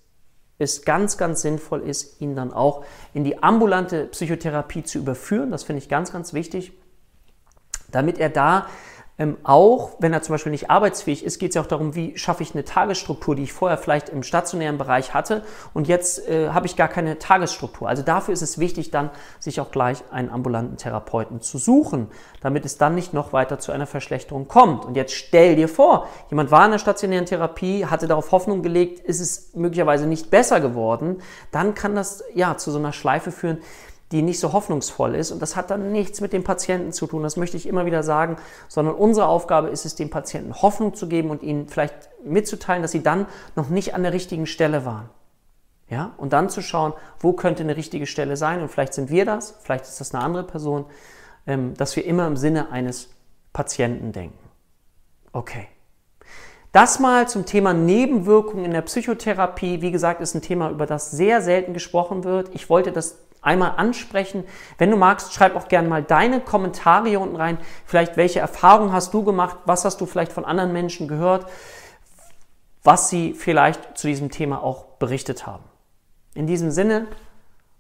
es 0.59 0.85
ganz, 0.85 1.19
ganz 1.19 1.42
sinnvoll 1.42 1.83
ist, 1.83 2.21
ihn 2.21 2.35
dann 2.35 2.53
auch 2.53 2.85
in 3.12 3.25
die 3.25 3.42
ambulante 3.42 4.07
Psychotherapie 4.07 4.85
zu 4.85 4.99
überführen. 4.99 5.51
Das 5.51 5.64
finde 5.64 5.79
ich 5.79 5.88
ganz, 5.88 6.12
ganz 6.12 6.33
wichtig, 6.33 6.73
damit 7.90 8.19
er 8.19 8.31
da 8.31 8.66
ähm, 9.18 9.38
auch, 9.44 9.92
wenn 9.98 10.12
er 10.12 10.20
zum 10.20 10.35
Beispiel 10.35 10.52
nicht 10.52 10.70
arbeitsfähig 10.70 11.24
ist, 11.24 11.38
geht 11.38 11.50
es 11.50 11.55
ja 11.55 11.62
auch 11.62 11.66
darum, 11.66 11.94
wie 11.94 12.18
schaffe 12.18 12.42
ich 12.42 12.55
eine 12.55 12.64
Tagesstruktur, 12.64 13.35
die 13.35 13.44
ich 13.44 13.52
vorher 13.52 13.79
vielleicht 13.79 14.11
im 14.11 14.22
stationären 14.22 14.76
Bereich 14.76 15.14
hatte 15.14 15.42
und 15.72 15.88
jetzt 15.88 16.29
äh, 16.29 16.50
habe 16.50 16.66
ich 16.66 16.76
gar 16.76 16.88
keine 16.88 17.18
Tagesstruktur. 17.18 17.88
Also 17.88 18.02
dafür 18.02 18.35
ist 18.35 18.42
es 18.42 18.59
wichtig, 18.59 18.90
dann 18.90 19.11
sich 19.38 19.59
auch 19.61 19.70
gleich 19.70 20.05
einen 20.11 20.29
ambulanten 20.29 20.76
Therapeuten 20.76 21.40
zu 21.40 21.57
suchen, 21.57 22.09
damit 22.42 22.66
es 22.66 22.76
dann 22.76 22.94
nicht 22.94 23.14
noch 23.14 23.33
weiter 23.33 23.59
zu 23.59 23.72
einer 23.72 23.87
Verschlechterung 23.87 24.48
kommt. 24.48 24.85
Und 24.85 24.96
jetzt 24.96 25.14
stell 25.14 25.57
dir 25.57 25.68
vor, 25.68 26.09
jemand 26.29 26.50
war 26.50 26.66
in 26.66 26.72
der 26.72 26.79
stationären 26.79 27.24
Therapie, 27.24 27.87
hatte 27.87 28.09
darauf 28.09 28.33
Hoffnung 28.33 28.62
gelegt, 28.62 29.00
ist 29.00 29.20
es 29.20 29.55
möglicherweise 29.55 30.07
nicht 30.07 30.31
besser 30.31 30.61
geworden, 30.61 31.22
dann 31.52 31.74
kann 31.74 31.94
das 31.94 32.22
ja 32.35 32.59
zu 32.59 32.70
so 32.70 32.79
einer 32.79 32.92
Schleife 32.92 33.33
führen, 33.33 33.59
die 34.12 34.23
nicht 34.23 34.38
so 34.38 34.53
hoffnungsvoll 34.53 35.14
ist. 35.14 35.33
Und 35.33 35.42
das 35.42 35.57
hat 35.57 35.71
dann 35.71 35.90
nichts 35.90 36.21
mit 36.21 36.33
dem 36.33 36.45
Patienten 36.45 36.92
zu 36.92 37.07
tun, 37.07 37.23
das 37.23 37.37
möchte 37.37 37.57
ich 37.57 37.66
immer 37.66 37.87
wieder 37.87 38.03
sagen, 38.03 38.37
sondern 38.69 38.95
unsere 38.95 39.27
Aufgabe 39.27 39.69
ist 39.69 39.85
es, 39.85 39.95
dem 39.95 40.11
Patienten 40.11 40.55
Hoffnung 40.55 40.95
zu 40.95 41.09
geben 41.09 41.31
und 41.31 41.42
ihnen 41.42 41.69
vielleicht 41.69 41.95
mitzuteilen, 42.25 42.83
dass 42.83 42.92
sie 42.92 43.03
dann 43.03 43.27
noch 43.57 43.69
nicht 43.69 43.95
an 43.95 44.03
der 44.03 44.12
richtigen 44.12 44.47
Stelle 44.47 44.85
waren. 44.85 45.09
Ja? 45.88 46.12
Und 46.16 46.33
dann 46.33 46.49
zu 46.49 46.62
schauen, 46.62 46.92
wo 47.19 47.33
könnte 47.33 47.62
eine 47.62 47.77
richtige 47.77 48.07
Stelle 48.07 48.37
sein. 48.37 48.62
Und 48.62 48.69
vielleicht 48.69 48.95
sind 48.95 49.11
wir 49.11 49.25
das, 49.25 49.57
vielleicht 49.62 49.85
ist 49.85 50.01
das 50.01 50.14
eine 50.14 50.23
andere 50.23 50.45
Person, 50.45 50.87
ähm, 51.47 51.75
dass 51.75 51.97
wir 51.97 52.05
immer 52.05 52.27
im 52.27 52.37
Sinne 52.37 52.71
eines 52.71 53.11
Patienten 53.53 54.12
denken. 54.12 54.38
Okay. 55.33 55.69
Das 56.73 57.01
mal 57.01 57.27
zum 57.27 57.47
Thema 57.47 57.73
Nebenwirkungen 57.73 58.64
in 58.64 58.73
der 58.73 58.83
Psychotherapie. 58.83 59.81
Wie 59.81 59.90
gesagt, 59.90 60.21
ist 60.21 60.35
ein 60.35 60.42
Thema, 60.42 60.71
über 60.71 60.85
das 60.85 61.11
sehr 61.11 61.40
selten 61.40 61.73
gesprochen 61.73 62.25
wird. 62.25 62.55
Ich 62.55 62.69
wollte 62.69 62.92
das 62.92 63.26
einmal 63.46 63.74
ansprechen. 63.76 64.44
Wenn 64.76 64.90
du 64.90 64.96
magst, 64.96 65.32
schreib 65.32 65.56
auch 65.56 65.68
gerne 65.68 65.88
mal 65.88 66.02
deine 66.02 66.40
Kommentare 66.40 67.09
hier 67.09 67.20
unten 67.20 67.37
rein. 67.37 67.59
Vielleicht, 67.87 68.16
welche 68.16 68.40
Erfahrungen 68.40 68.92
hast 68.92 69.14
du 69.14 69.24
gemacht? 69.24 69.56
Was 69.64 69.85
hast 69.85 70.00
du 70.00 70.06
vielleicht 70.06 70.32
von 70.32 70.44
anderen 70.44 70.72
Menschen 70.72 71.09
gehört? 71.09 71.46
Was 72.82 73.09
sie 73.09 73.32
vielleicht 73.35 73.96
zu 73.96 74.06
diesem 74.06 74.30
Thema 74.30 74.62
auch 74.62 74.85
berichtet 74.98 75.46
haben. 75.46 75.64
In 76.35 76.46
diesem 76.46 76.70
Sinne 76.70 77.06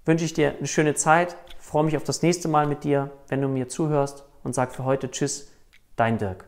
wünsche 0.04 0.24
ich 0.24 0.34
dir 0.34 0.54
eine 0.56 0.66
schöne 0.66 0.94
Zeit. 0.94 1.36
freue 1.58 1.84
mich 1.84 1.96
auf 1.96 2.04
das 2.04 2.22
nächste 2.22 2.48
Mal 2.48 2.66
mit 2.66 2.84
dir, 2.84 3.10
wenn 3.28 3.42
du 3.42 3.48
mir 3.48 3.68
zuhörst 3.68 4.24
und 4.44 4.54
sag 4.54 4.72
für 4.72 4.84
heute 4.84 5.10
Tschüss, 5.10 5.50
dein 5.96 6.18
Dirk. 6.18 6.44